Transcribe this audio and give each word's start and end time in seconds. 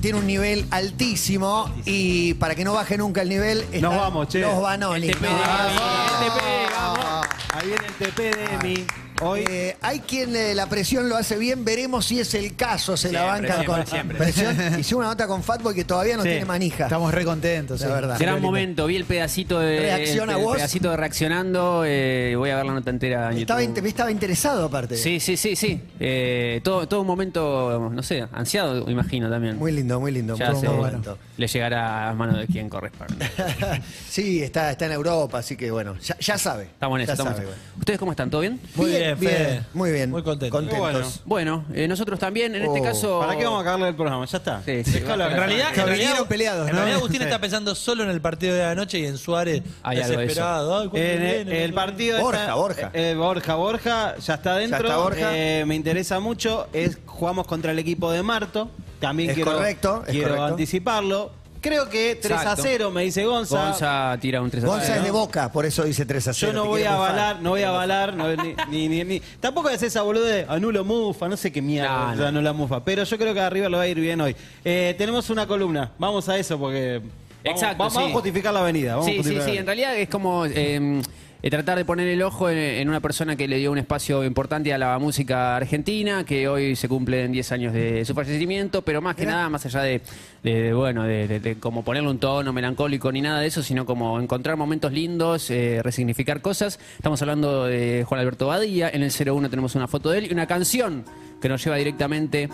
tiene 0.02 0.18
un 0.20 0.28
nivel 0.28 0.66
altísimo 0.72 1.70
y 1.86 2.34
para 2.36 2.56
que 2.56 2.64
no 2.64 2.74
baje 2.74 2.98
nunca 2.98 3.22
el 3.22 3.30
nivel 3.30 3.62
están 3.72 3.82
Nos 3.82 3.96
vamos, 3.96 4.28
che. 4.28 4.40
los 4.40 4.62
Banoni. 4.62 5.08
El 5.08 5.16
TP, 5.16 5.26
El 5.26 5.32
TP, 5.32 6.74
vamos. 6.76 7.28
Ahí 7.54 7.68
viene 7.68 7.86
el 7.88 7.94
TP 7.94 8.18
de 8.36 8.46
Emi. 8.56 8.88
Hoy 9.22 9.44
Eh, 9.48 9.76
hay 9.82 10.00
quien 10.00 10.36
eh, 10.36 10.56
la 10.56 10.68
presión 10.68 11.08
lo 11.10 11.16
hace 11.16 11.38
bien, 11.38 11.64
veremos 11.64 12.06
si 12.06 12.20
es 12.20 12.34
el 12.34 12.56
caso, 12.56 12.98
se 12.98 13.12
la 13.12 13.34
Siempre, 13.38 13.48
siempre, 13.54 13.66
con 13.68 13.88
siempre. 13.88 14.18
presión. 14.18 14.56
Hicimos 14.80 15.02
una 15.02 15.08
nota 15.10 15.28
con 15.28 15.44
Fatboy 15.44 15.76
que 15.76 15.84
todavía 15.86 16.18
no 16.18 16.24
Sí. 16.24 16.30
tiene 16.30 16.46
manija. 16.46 16.86
Estamos 16.86 17.14
re 17.14 17.24
contentos, 17.24 17.82
La 17.82 17.88
verdad. 17.90 18.18
Gran 18.20 18.36
lindo. 18.36 18.48
momento, 18.48 18.88
vi 18.88 18.96
el 18.96 19.06
pedacito 19.06 19.60
de. 19.60 19.80
Reacciona 19.80 20.38
el 20.38 20.44
vos. 20.44 20.56
pedacito 20.56 20.90
de 20.92 20.98
reaccionando. 20.98 21.84
eh, 21.86 22.34
voy 22.38 22.50
a 22.50 22.56
ver 22.58 22.66
la 22.66 22.74
nota 22.74 22.90
entera 22.90 23.32
en 23.32 23.38
Estaba, 23.40 23.62
YouTube. 23.62 23.78
inte- 23.78 23.88
estaba 23.90 24.12
interesado 24.12 24.66
aparte. 24.66 24.98
Sí, 24.98 25.20
sí, 25.20 25.38
sí, 25.38 25.56
sí. 25.56 25.80
Eh, 26.00 26.62
todo, 26.64 26.88
todo 26.88 27.02
un 27.02 27.08
momento, 27.08 27.90
no 27.94 28.04
sé, 28.04 28.26
ansiado, 28.32 28.90
imagino 28.90 29.30
también. 29.30 29.58
Muy 29.58 29.72
lindo, 29.72 30.00
muy 30.00 30.12
lindo. 30.12 30.36
ya 30.36 30.52
muy 30.52 30.62
se- 30.62 30.68
buen 30.68 30.80
momento. 30.80 31.18
le 31.38 31.48
llegará 31.48 32.10
a 32.10 32.14
manos 32.14 32.38
de 32.40 32.48
quien 32.48 32.70
corresponde. 32.70 33.26
sí, 34.10 34.42
está, 34.42 34.72
está 34.72 34.86
en 34.88 34.94
Europa, 34.94 35.40
así 35.40 35.56
que 35.56 35.70
bueno, 35.72 35.96
ya, 36.00 36.18
ya 36.20 36.38
sabe. 36.38 36.64
Estamos 36.66 36.98
en 36.98 37.02
eso, 37.04 37.10
Ya 37.10 37.14
estamos 37.14 37.32
en 37.32 37.38
sabe, 37.38 37.50
eso. 37.50 37.58
bueno. 37.62 37.80
¿Ustedes 37.80 38.00
cómo 38.00 38.12
están? 38.12 38.30
¿Todo 38.30 38.42
bien? 38.42 38.60
Muy 38.76 38.90
bien, 38.92 39.11
Fede. 39.18 39.64
muy 39.74 39.92
bien. 39.92 40.10
Muy 40.10 40.24
contento. 40.24 40.56
Contentos. 40.56 41.22
Bueno, 41.26 41.66
eh, 41.74 41.88
nosotros 41.88 42.20
también, 42.20 42.56
en 42.56 42.64
este 42.64 42.80
Oh. 42.80 42.84
caso. 42.84 43.20
¿Para 43.20 43.38
qué 43.38 43.44
vamos 43.46 43.62
a 43.62 43.64
cagarle 43.64 43.88
el 43.90 43.96
programa? 43.96 44.26
Ya 44.26 44.38
está. 44.38 44.62
Sí, 44.66 44.84
sí, 44.84 44.98
acá. 44.98 45.14
En 45.14 45.20
realidad, 45.38 45.72
Que 45.74 45.82
en 45.82 45.90
vinieron 45.92 46.28
peleados, 46.28 46.68
en 46.68 46.74
¿no? 46.74 46.80
realidad 46.80 46.98
Agustín 46.98 47.20
Sí. 47.20 47.24
está 47.26 47.40
pensando 47.40 47.76
solo 47.76 48.04
en 48.04 48.10
el 48.10 48.22
partido 48.22 48.56
de 48.56 48.64
anoche 48.64 49.00
y 49.00 49.06
en 49.06 49.18
Suárez 49.18 49.62
Hay 49.84 49.98
algo 49.98 50.08
de 50.10 50.14
eso. 50.14 50.20
desesperado. 50.22 50.80
Ay, 50.80 50.88
¿cuándo 50.90 51.08
En 51.08 51.22
el, 51.24 51.46
viene? 51.46 51.64
el 51.64 51.74
partido 51.74 52.22
Borja, 52.22 52.42
está- 52.42 52.54
Borja. 52.56 52.90
eh, 52.94 53.16
Borja, 53.18 53.56
Borja, 53.56 54.16
ya 54.18 54.34
está 54.36 54.56
dentro. 54.56 54.80
está 54.80 54.98
Borja. 54.98 55.30
Eh, 55.38 55.64
me 55.66 55.76
interesa 55.76 56.20
mucho. 56.20 56.68
Es, 56.74 56.98
jugamos 57.06 57.48
contra 57.48 57.72
el 57.72 57.80
equipo 57.80 58.12
de 58.12 58.24
Marto. 58.24 58.70
También 59.00 59.32
Es 59.32 59.36
quiero, 59.36 59.54
correcto, 59.54 60.04
es 60.06 60.12
quiero 60.12 60.28
correcto. 60.30 60.46
anticiparlo. 60.46 61.32
Creo 61.62 61.90
que 61.90 62.16
3 62.16 62.32
a 62.32 62.42
Exacto. 62.42 62.64
0, 62.64 62.92
me 62.92 63.04
dice 63.04 63.24
Gonza. 63.24 63.66
Gonza 63.68 64.18
tira 64.20 64.42
un 64.42 64.50
3 64.50 64.64
a 64.64 64.68
Gonza 64.68 64.86
0. 64.88 64.98
es 64.98 65.04
de 65.06 65.12
Boca, 65.12 65.52
por 65.52 65.66
eso 65.66 65.84
dice 65.84 66.06
3 66.06 66.28
a 66.30 66.34
0. 66.34 66.52
Yo 66.52 66.58
no 66.58 66.64
te 66.64 66.68
voy 66.70 66.84
a 66.84 66.96
avalar, 66.96 67.40
no 67.42 67.52
voy 67.52 67.62
a 67.62 67.70
avalar, 67.70 68.16
no, 68.16 68.36
ni, 68.36 68.56
ni, 68.70 68.88
ni- 68.90 69.04
ni- 69.04 69.20
Tampoco 69.40 69.70
es 69.70 69.82
esa 69.84 70.02
boludo 70.02 70.26
de 70.26 70.46
anulo 70.50 70.84
mufa, 70.84 71.28
no 71.30 71.38
sé 71.38 71.52
qué 71.52 71.62
mierda 71.62 72.16
No, 72.16 72.16
no. 72.16 72.26
anula 72.28 72.54
mufa. 72.54 72.84
Pero 72.84 73.04
yo 73.04 73.18
creo 73.18 73.34
que 73.34 73.40
arriba 73.42 73.70
lo 73.70 73.78
va 73.78 73.84
a 73.84 73.88
ir 73.88 74.00
bien 74.00 74.20
hoy. 74.22 74.36
Eh, 74.66 74.96
tenemos 74.98 75.30
una 75.30 75.46
columna, 75.46 75.92
vamos 76.00 76.28
a 76.30 76.38
eso 76.38 76.58
porque. 76.58 77.00
Vamos, 77.44 77.60
Exacto, 77.62 77.78
vamos, 77.80 77.94
vamos 77.96 78.08
sí. 78.08 78.12
a 78.12 78.16
justificar 78.16 78.54
la 78.54 78.60
avenida. 78.62 78.92
Vamos 78.96 79.06
a 79.08 79.10
Sí, 79.10 79.12
sí, 79.14 79.18
justificar 79.20 79.50
sí. 79.52 79.58
En 79.58 79.66
realidad 79.66 79.96
es 79.98 80.10
como 80.10 80.46
eh, 80.46 81.02
eh, 81.44 81.50
tratar 81.50 81.78
de 81.78 81.86
poner 81.86 82.08
el 82.08 82.22
ojo 82.22 82.50
en, 82.50 82.58
en 82.58 82.90
una 82.90 83.00
persona 83.00 83.36
que 83.36 83.48
le 83.48 83.58
dio 83.58 83.72
un 83.72 83.78
espacio 83.78 84.24
importante 84.24 84.74
a 84.74 84.78
la 84.78 84.98
música 85.00 85.56
argentina, 85.56 86.24
que 86.24 86.48
hoy 86.48 86.76
se 86.76 86.88
cumplen 86.88 87.32
10 87.32 87.52
años 87.52 87.74
de 87.74 88.06
su 88.06 88.14
fallecimiento, 88.14 88.82
pero 88.84 89.02
más 89.02 89.16
que 89.16 89.26
nada, 89.26 89.50
más 89.50 89.66
allá 89.66 89.82
de, 89.82 90.02
de- 90.44 90.62
de, 90.62 90.74
bueno, 90.74 91.04
de, 91.04 91.28
de- 91.28 91.40
de 91.40 91.56
como 91.56 91.84
ponerle 91.84 92.10
un 92.10 92.20
tono 92.20 92.54
melancólico 92.54 93.12
ni 93.12 93.22
nada 93.22 93.40
de 93.42 93.48
eso, 93.48 93.64
sino 93.64 93.86
como 93.86 94.20
encontrar 94.20 94.56
momentos 94.58 94.92
lindos, 94.92 95.50
eh, 95.50 95.82
resignificar 95.84 96.42
cosas. 96.42 96.80
Estamos 96.98 97.22
hablando 97.22 97.66
de 97.66 98.04
Juan 98.08 98.22
Alberto 98.22 98.48
Badía. 98.48 98.90
En 98.90 99.02
el 99.04 99.12
01 99.12 99.50
tenemos 99.50 99.74
una 99.76 99.88
foto 99.88 100.12
de 100.12 100.20
él 100.20 100.28
y 100.30 100.34
una 100.34 100.46
canción 100.46 101.04
que 101.42 101.50
nos 101.50 101.64
lleva 101.64 101.78
directamente 101.78 102.50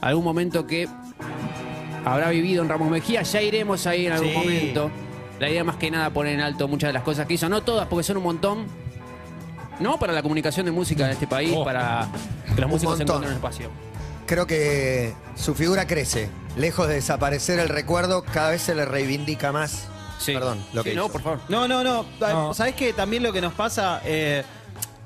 a 0.00 0.06
algún 0.06 0.22
momento 0.24 0.66
que 0.68 0.86
habrá 2.04 2.30
vivido 2.30 2.62
en 2.62 2.68
Ramos 2.68 2.90
Mejía. 2.90 3.22
Ya 3.22 3.42
iremos 3.42 3.86
ahí 3.86 4.06
en 4.06 4.12
algún 4.12 4.28
Sí. 4.30 4.36
momento. 4.36 4.90
La 5.38 5.48
idea 5.48 5.62
más 5.64 5.76
que 5.76 5.90
nada 5.90 6.10
poner 6.10 6.34
en 6.34 6.40
alto 6.40 6.66
muchas 6.68 6.88
de 6.88 6.92
las 6.94 7.02
cosas 7.02 7.26
que 7.26 7.34
hizo, 7.34 7.48
no 7.48 7.62
todas, 7.62 7.86
porque 7.86 8.02
son 8.02 8.16
un 8.16 8.24
montón. 8.24 8.66
No 9.80 9.98
para 9.98 10.12
la 10.12 10.22
comunicación 10.22 10.66
de 10.66 10.72
música 10.72 11.04
en 11.04 11.12
este 11.12 11.26
país, 11.28 11.56
para 11.64 12.08
que 12.54 12.60
los 12.60 12.64
Un 12.64 12.70
músicos 12.70 12.98
montón. 12.98 13.16
encuentren 13.22 13.30
un 13.30 13.36
espacio. 13.36 13.70
Creo 14.26 14.46
que 14.46 15.14
su 15.36 15.54
figura 15.54 15.86
crece. 15.86 16.28
Lejos 16.56 16.88
de 16.88 16.94
desaparecer 16.94 17.60
el 17.60 17.68
recuerdo, 17.68 18.24
cada 18.24 18.50
vez 18.50 18.62
se 18.62 18.74
le 18.74 18.84
reivindica 18.84 19.52
más. 19.52 19.86
Sí. 20.18 20.32
Perdón, 20.34 20.58
lo 20.72 20.82
Sí, 20.82 20.90
que 20.90 20.96
no, 20.96 21.04
hizo. 21.04 21.12
por 21.12 21.22
favor. 21.22 21.40
No, 21.48 21.68
no, 21.68 21.84
no. 21.84 22.04
No. 22.20 22.52
¿Sabes 22.54 22.74
qué? 22.74 22.92
También 22.92 23.22
lo 23.22 23.32
que 23.32 23.40
nos 23.40 23.52
pasa. 23.54 24.00
eh, 24.04 24.42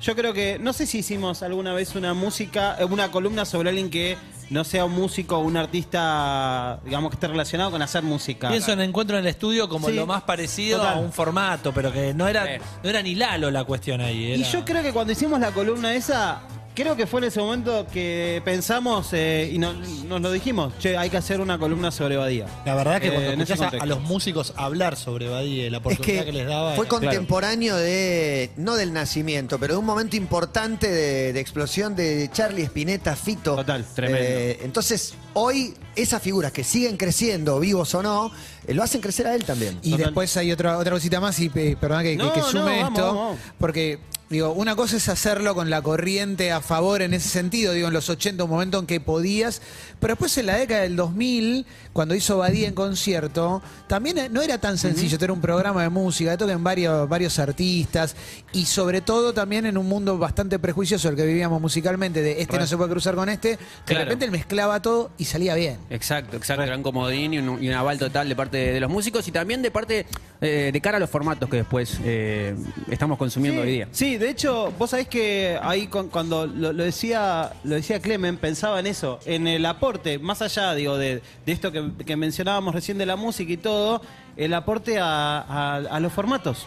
yo 0.00 0.16
creo 0.16 0.32
que. 0.32 0.58
No 0.58 0.72
sé 0.72 0.86
si 0.86 0.98
hicimos 1.00 1.42
alguna 1.42 1.74
vez 1.74 1.94
una 1.94 2.14
música. 2.14 2.76
eh, 2.80 2.84
Una 2.86 3.10
columna 3.10 3.44
sobre 3.44 3.68
alguien 3.68 3.90
que 3.90 4.16
no 4.52 4.64
sea 4.64 4.84
un 4.84 4.92
músico 4.92 5.36
o 5.36 5.40
un 5.40 5.56
artista, 5.56 6.78
digamos, 6.84 7.10
que 7.10 7.16
esté 7.16 7.28
relacionado 7.28 7.70
con 7.70 7.82
hacer 7.82 8.02
música. 8.02 8.48
Pienso 8.48 8.72
en 8.72 8.80
Encuentro 8.82 9.16
en 9.16 9.24
el 9.24 9.28
Estudio 9.30 9.68
como 9.68 9.88
Sí. 9.88 9.94
lo 9.94 10.06
más 10.06 10.22
parecido 10.22 10.78
Total. 10.78 10.94
a 10.98 11.00
un 11.00 11.12
formato, 11.12 11.72
pero 11.72 11.92
que 11.92 12.12
no 12.14 12.28
era, 12.28 12.44
Sí. 12.46 12.62
no 12.84 12.90
era 12.90 13.02
ni 13.02 13.14
Lalo 13.14 13.50
la 13.50 13.64
cuestión 13.64 14.00
ahí. 14.00 14.24
Y 14.26 14.40
era- 14.40 14.50
yo 14.50 14.64
creo 14.64 14.82
que 14.82 14.92
cuando 14.92 15.12
hicimos 15.12 15.40
la 15.40 15.50
columna 15.52 15.94
esa. 15.94 16.40
Creo 16.74 16.96
que 16.96 17.06
fue 17.06 17.20
en 17.20 17.24
ese 17.24 17.38
momento 17.38 17.86
que 17.92 18.40
pensamos 18.46 19.08
eh, 19.12 19.50
y 19.52 19.58
no- 19.58 19.74
nos 19.74 20.22
lo 20.22 20.32
dijimos, 20.32 20.72
che, 20.78 20.96
hay 20.96 21.10
que 21.10 21.18
hacer 21.18 21.38
una 21.42 21.58
columna 21.58 21.90
sobre 21.90 22.16
Badía. 22.16 22.46
La 22.64 22.74
verdad 22.74 22.98
que 22.98 23.08
Eh, 23.08 23.12
cuando 23.12 23.30
en 23.30 23.40
ese 23.42 23.52
escuchás 23.52 23.60
a, 23.60 23.70
contexto. 23.78 23.86
los 24.00 24.00
músicos 24.08 24.54
hablar 24.56 24.96
sobre 24.96 25.28
Badía 25.28 25.66
y 25.66 25.70
la 25.70 25.76
Es 25.76 25.80
oportunidad 25.80 26.20
que, 26.20 26.24
que, 26.26 26.32
les 26.32 26.46
daba. 26.46 26.74
fue 26.74 26.86
era- 26.86 26.90
contemporáneo 26.90 27.76
de, 27.76 28.52
no 28.56 28.76
del 28.76 28.94
nacimiento, 28.94 29.58
pero 29.58 29.74
de 29.74 29.80
un 29.80 29.84
momento 29.84 30.16
importante 30.16 30.90
de, 30.90 31.34
de 31.34 31.40
explosión 31.40 31.94
de 31.94 32.30
Charlie 32.32 32.62
Spinetta, 32.62 33.16
Fito. 33.16 33.54
Total, 33.56 33.84
tremendo. 33.94 34.26
Eh, 34.26 34.60
entonces, 34.62 35.12
hoy 35.34 35.74
esas 35.94 36.22
figuras 36.22 36.52
que 36.52 36.64
siguen 36.64 36.96
creciendo, 36.96 37.60
vivos 37.60 37.94
o 37.94 38.02
no, 38.02 38.32
eh, 38.66 38.72
lo 38.72 38.82
hacen 38.82 39.02
crecer 39.02 39.26
a 39.26 39.34
él 39.34 39.44
también. 39.44 39.78
Y 39.82 39.90
Total. 39.90 40.06
después 40.06 40.34
hay 40.38 40.50
otra 40.52 40.78
otra 40.78 40.92
cosita 40.92 41.20
más, 41.20 41.38
y 41.38 41.50
eh, 41.54 41.76
perdona 41.78 42.02
que, 42.02 42.12
que- 42.12 42.16
No, 42.16 42.32
que 42.32 42.40
no, 42.40 42.46
sume 42.50 42.80
vamos, 42.80 42.98
esto, 42.98 43.06
vamos. 43.14 43.38
porque 43.58 43.98
digo, 44.32 44.52
una 44.52 44.74
cosa 44.74 44.96
es 44.96 45.08
hacerlo 45.08 45.54
con 45.54 45.70
la 45.70 45.80
corriente 45.82 46.50
a 46.50 46.60
favor 46.60 47.02
en 47.02 47.14
ese 47.14 47.28
sentido, 47.28 47.72
digo, 47.72 47.88
en 47.88 47.94
los 47.94 48.08
80, 48.08 48.42
un 48.42 48.50
momento 48.50 48.78
en 48.78 48.86
que 48.86 48.98
podías, 49.00 49.62
pero 50.00 50.14
después 50.14 50.36
en 50.38 50.46
la 50.46 50.56
década 50.56 50.80
del 50.82 50.96
2000, 50.96 51.64
cuando 51.92 52.14
hizo 52.14 52.38
Badía 52.38 52.66
en 52.66 52.74
concierto, 52.74 53.62
también 53.86 54.16
no 54.32 54.42
era 54.42 54.58
tan 54.58 54.78
sencillo 54.78 55.18
tener 55.18 55.30
un 55.30 55.40
programa 55.40 55.82
de 55.82 55.88
música, 55.88 56.36
toquen 56.36 56.64
varios, 56.64 57.08
varios 57.08 57.38
artistas, 57.38 58.16
y 58.52 58.64
sobre 58.66 59.00
todo 59.00 59.32
también 59.32 59.66
en 59.66 59.78
un 59.78 59.88
mundo 59.88 60.18
bastante 60.18 60.58
prejuicioso 60.58 61.08
el 61.08 61.16
que 61.16 61.26
vivíamos 61.26 61.60
musicalmente, 61.60 62.22
de 62.22 62.42
este 62.42 62.58
no 62.58 62.66
se 62.66 62.76
puede 62.76 62.90
cruzar 62.90 63.14
con 63.14 63.28
este, 63.28 63.50
de 63.50 63.58
Claro. 63.84 64.04
repente 64.04 64.24
él 64.24 64.30
mezclaba 64.30 64.80
todo 64.82 65.10
y 65.18 65.26
salía 65.26 65.54
bien. 65.54 65.78
Exacto, 65.90 66.36
exacto. 66.36 66.82
Comodín 66.82 67.34
y 67.34 67.38
un, 67.38 67.62
y 67.62 67.68
un 67.68 67.74
aval 67.74 67.98
total 67.98 68.28
de 68.28 68.36
parte 68.36 68.56
de, 68.56 68.80
los 68.80 68.90
músicos 68.90 69.26
y 69.28 69.32
también 69.32 69.62
de 69.62 69.70
parte 69.70 70.06
eh, 70.42 70.70
de 70.72 70.80
cara 70.82 70.96
a 70.98 71.00
los 71.00 71.08
formatos 71.08 71.48
que 71.48 71.56
después 71.58 71.98
eh, 72.04 72.54
estamos 72.90 73.16
consumiendo 73.16 73.62
sí, 73.62 73.66
hoy 73.68 73.72
día. 73.74 73.88
Sí, 73.92 74.16
de 74.18 74.28
hecho, 74.28 74.72
vos 74.78 74.90
sabés 74.90 75.08
que 75.08 75.56
ahí 75.62 75.86
con- 75.86 76.08
cuando 76.08 76.46
lo, 76.46 76.72
lo 76.74 76.84
decía 76.84 77.52
lo 77.64 77.76
decía 77.76 78.00
Clemen, 78.00 78.36
pensaba 78.36 78.78
en 78.80 78.86
eso, 78.88 79.20
en 79.24 79.46
el 79.46 79.64
aporte, 79.64 80.18
más 80.18 80.42
allá, 80.42 80.74
digo, 80.74 80.98
de, 80.98 81.22
de 81.46 81.52
esto 81.52 81.72
que, 81.72 81.92
que 82.04 82.16
mencionábamos 82.16 82.74
recién 82.74 82.98
de 82.98 83.06
la 83.06 83.16
música 83.16 83.52
y 83.52 83.56
todo, 83.56 84.02
el 84.36 84.52
aporte 84.52 84.98
a, 84.98 85.38
a- 85.38 85.76
a 85.76 86.00
los 86.00 86.12
formatos. 86.12 86.66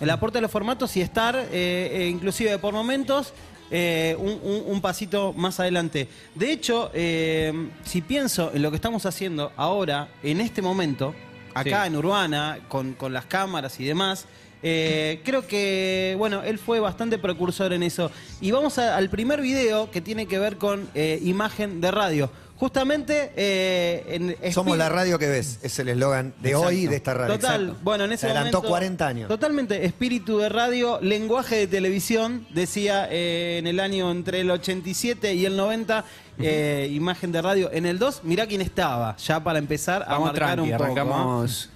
El 0.00 0.10
aporte 0.10 0.38
a 0.38 0.40
los 0.40 0.50
formatos 0.50 0.96
y 0.96 1.00
estar, 1.00 1.34
eh, 1.34 1.48
eh, 1.50 2.08
inclusive 2.08 2.58
por 2.58 2.72
momentos, 2.72 3.32
eh, 3.70 4.16
un, 4.18 4.38
un- 4.42 4.62
un 4.66 4.80
pasito 4.80 5.32
más 5.32 5.58
adelante. 5.60 6.08
De 6.34 6.52
hecho, 6.52 6.90
eh, 6.94 7.52
si 7.84 8.00
pienso 8.02 8.50
en 8.54 8.62
lo 8.62 8.70
que 8.70 8.76
estamos 8.76 9.06
haciendo 9.06 9.50
ahora, 9.56 10.08
en 10.22 10.40
este 10.40 10.62
momento, 10.62 11.14
acá 11.60 11.82
Sí. 11.82 11.86
en 11.88 11.96
Urbana, 11.96 12.58
con, 12.68 12.94
con 12.94 13.12
las 13.12 13.26
cámaras 13.26 13.78
y 13.80 13.84
demás, 13.84 14.26
eh, 14.62 15.20
creo 15.24 15.46
que, 15.46 16.14
bueno, 16.18 16.42
él 16.42 16.58
fue 16.58 16.80
bastante 16.80 17.18
precursor 17.18 17.72
en 17.72 17.82
eso. 17.84 18.10
Y 18.40 18.50
vamos 18.50 18.78
a- 18.78 18.96
al 18.96 19.08
primer 19.08 19.40
video 19.40 19.90
que 19.90 20.00
tiene 20.00 20.26
que 20.26 20.38
ver 20.38 20.56
con 20.56 20.88
eh, 20.94 21.20
imagen 21.22 21.80
de 21.80 21.90
radio. 21.90 22.30
Justamente 22.56 23.30
eh, 23.36 24.34
en 24.42 24.52
Somos 24.52 24.76
la 24.76 24.88
radio 24.88 25.16
que 25.16 25.28
ves, 25.28 25.60
es 25.62 25.78
el 25.78 25.90
eslogan 25.90 26.34
de 26.42 26.48
Exacto. 26.48 26.68
hoy 26.68 26.86
de 26.88 26.96
esta 26.96 27.14
radio. 27.14 27.34
Total, 27.36 27.60
Exacto. 27.62 27.80
bueno, 27.84 28.04
en 28.06 28.12
ese 28.12 28.22
Se 28.22 28.26
adelantó 28.26 28.56
momento- 28.58 28.68
40 28.68 29.06
años. 29.06 29.28
Totalmente, 29.28 29.84
espíritu 29.86 30.38
de 30.38 30.48
radio, 30.48 30.98
lenguaje 31.00 31.54
de 31.54 31.66
televisión, 31.68 32.48
decía 32.50 33.06
eh, 33.12 33.58
en 33.60 33.68
el 33.68 33.78
año 33.78 34.10
entre 34.10 34.40
el 34.40 34.50
87 34.50 35.34
y 35.34 35.46
el 35.46 35.56
90, 35.56 36.04
eh, 36.40 36.88
imagen 36.92 37.32
de 37.32 37.42
radio. 37.42 37.70
En 37.72 37.86
el 37.86 37.98
2, 37.98 38.22
mirá 38.24 38.46
quién 38.46 38.60
estaba, 38.60 39.16
ya 39.16 39.42
para 39.42 39.58
empezar 39.58 40.02
a 40.02 40.12
Vamos 40.12 40.26
marcar 40.32 40.54
tranqui, 40.54 40.70
un 40.72 40.76
poco. 40.78 40.84
arrancamos. 40.84 41.70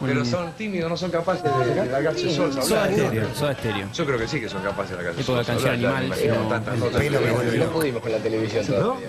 Pero 0.00 0.24
son 0.24 0.52
tímidos, 0.52 0.88
no 0.90 0.96
son 0.96 1.10
capaces 1.10 1.42
de, 1.42 1.74
de 1.74 1.86
largarse 1.90 2.30
solos 2.30 2.56
a 2.56 2.62
Soda 2.62 2.84
hablar. 2.84 3.00
Estéreo, 3.00 3.34
Soda 3.34 3.52
Estéreo. 3.52 3.88
Yo 3.92 4.06
creo 4.06 4.18
que 4.18 4.28
sí 4.28 4.40
que 4.40 4.48
son 4.48 4.62
capaces 4.62 4.90
de 4.90 4.96
largarse 4.96 5.18
de 5.18 5.24
solos 5.24 5.48
a 5.48 5.52
canción 5.52 5.74
hablar. 5.74 5.96
animal, 5.96 6.18
no- 7.58 7.70
pudimos 7.72 8.02
con 8.02 8.12
la 8.12 8.18
televisión. 8.18 8.64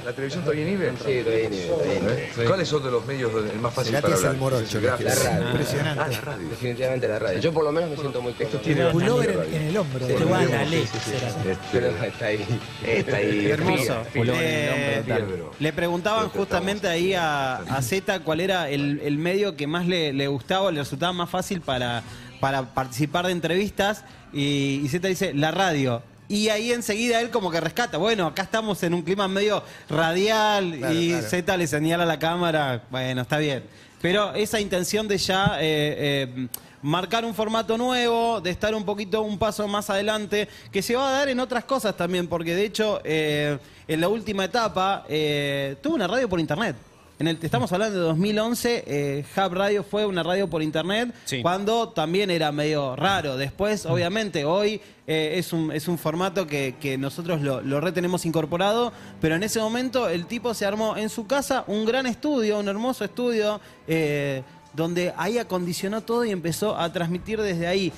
¿La 0.06 0.12
televisión 0.14 0.44
todavía 0.44 0.66
nivel? 0.66 0.94
Sí, 0.98 1.22
todavía 1.24 1.50
ni 1.50 1.58
todavía 1.58 2.48
¿Cuáles 2.48 2.68
son 2.68 2.84
de 2.84 2.92
los 2.92 3.06
medios 3.06 3.32
donde- 3.32 3.52
el 3.52 3.60
más 3.60 3.74
fácil 3.74 3.94
para 4.02 4.16
hablar? 4.16 4.36
La 4.36 5.16
radio. 5.16 5.48
Impresionante. 5.50 6.02
Ah, 6.04 6.08
la 6.10 6.22
radio. 6.22 6.50
Definitivamente 6.50 7.08
la 7.08 7.20
radio. 7.20 7.40
Yo 7.40 7.54
por 7.54 7.64
lo 7.66 7.72
menos 7.72 7.90
me 7.92 7.98
siento 7.98 8.22
muy 8.22 8.34
cómodo. 8.34 8.58
tiene- 8.60 8.86
Pullover 8.92 9.30
en, 9.52 9.54
en 9.56 9.68
el 9.70 9.78
hombro. 9.78 10.08
Sí. 10.08 10.14
boludo. 10.14 10.26
Igual, 10.28 10.54
Ale, 10.54 10.88
será. 10.88 11.56
Pero 11.72 11.88
está 11.88 12.26
ahí. 12.26 12.60
Está 12.86 13.18
ahí. 13.18 13.46
Hermoso. 13.52 13.96
en 14.14 14.22
el 14.22 14.30
Eh, 14.30 14.70
hombro, 14.72 15.02
total. 15.16 15.28
pero- 15.30 15.52
Le 15.60 15.74
preguntaban 15.74 16.30
justamente 16.30 16.88
ahí 16.88 17.14
a, 17.14 17.58
a 17.58 17.82
Z 17.82 18.20
cuál 18.22 18.40
era 18.40 18.70
el, 18.70 19.02
el 19.04 19.18
medio 19.18 19.56
que 19.56 19.68
más 19.68 19.86
le, 19.88 20.14
le 20.14 20.28
gustaba 20.28 20.69
o 20.70 20.72
le 20.72 20.80
resultaba 20.80 21.12
más 21.14 21.30
fácil 21.30 21.62
para, 21.62 22.04
para 22.40 22.64
participar 22.74 23.26
de 23.26 23.34
entrevistas. 23.34 24.04
Y, 24.32 24.82
y 24.84 24.88
Z 24.88 25.08
dice, 25.08 25.34
la 25.34 25.52
radio. 25.52 26.02
Y 26.28 26.50
ahí 26.50 26.72
enseguida 26.72 27.20
él 27.22 27.32
como 27.32 27.52
que 27.52 27.60
rescata. 27.60 27.98
Bueno, 27.98 28.28
acá 28.28 28.44
estamos 28.44 28.82
en 28.84 28.94
un 28.94 29.02
clima 29.02 29.28
medio 29.28 29.64
radial 29.90 30.78
Claro, 30.78 30.94
y 30.94 31.10
claro. 31.10 31.28
Z 31.28 31.58
le 31.58 31.68
señala 31.68 32.04
a 32.04 32.08
la 32.08 32.20
cámara. 32.20 32.84
Bueno, 32.92 33.24
está 33.24 33.40
bien. 33.40 33.64
Pero 34.02 34.34
esa 34.34 34.62
intención 34.62 35.08
de 35.08 35.18
ya 35.18 35.58
eh, 35.60 36.28
eh, 36.38 36.48
marcar 36.82 37.26
un 37.26 37.34
formato 37.34 37.78
nuevo, 37.78 38.42
de 38.42 38.50
estar 38.50 38.74
un 38.74 38.86
poquito 38.86 39.22
un 39.22 39.38
paso 39.38 39.68
más 39.68 39.90
adelante, 39.90 40.48
que 40.72 40.82
se 40.82 40.96
va 40.96 41.10
a 41.10 41.12
dar 41.12 41.30
en 41.30 41.40
otras 41.40 41.64
cosas 41.66 41.96
también, 41.96 42.28
porque 42.28 42.56
de 42.56 42.66
hecho 42.66 43.02
eh, 43.04 43.58
en 43.88 44.02
la 44.02 44.08
última 44.08 44.46
etapa 44.46 45.06
eh, 45.10 45.76
tuvo 45.82 45.96
una 45.96 46.08
radio 46.08 46.30
por 46.30 46.40
internet. 46.40 46.76
En 47.20 47.28
el, 47.28 47.38
estamos 47.42 47.70
hablando 47.74 47.98
de 48.00 48.06
2011, 48.06 48.84
eh, 48.88 49.26
Hub 49.36 49.54
Radio 49.54 49.84
fue 49.84 50.06
una 50.06 50.24
radio 50.24 50.50
por 50.50 50.64
internet, 50.64 51.14
Sí. 51.26 51.42
cuando 51.42 51.90
también 51.90 52.32
era 52.32 52.52
medio 52.54 52.96
raro. 52.96 53.36
Después, 53.36 53.86
obviamente, 53.86 54.46
hoy 54.46 54.80
eh, 55.06 55.34
es, 55.36 55.52
un, 55.52 55.70
es 55.74 55.90
un 55.90 55.98
formato 55.98 56.48
que, 56.48 56.76
que 56.80 56.98
nosotros 56.98 57.42
lo, 57.42 57.60
lo 57.60 57.82
retenemos 57.82 58.26
incorporado, 58.26 58.94
pero 59.20 59.36
en 59.36 59.44
ese 59.44 59.60
momento 59.60 60.08
el 60.08 60.28
tipo 60.28 60.54
se 60.54 60.66
armó 60.66 60.96
en 60.96 61.10
su 61.10 61.28
casa 61.28 61.66
un 61.68 61.84
gran 61.86 62.06
estudio, 62.06 62.58
un 62.58 62.70
hermoso 62.70 63.04
estudio, 63.04 63.60
eh, 63.86 64.42
donde 64.72 65.14
ahí 65.18 65.40
acondicionó 65.40 66.00
todo 66.00 66.24
y 66.24 66.32
empezó 66.32 66.78
a 66.78 66.94
transmitir 66.94 67.42
desde 67.42 67.68
ahí. 67.68 67.92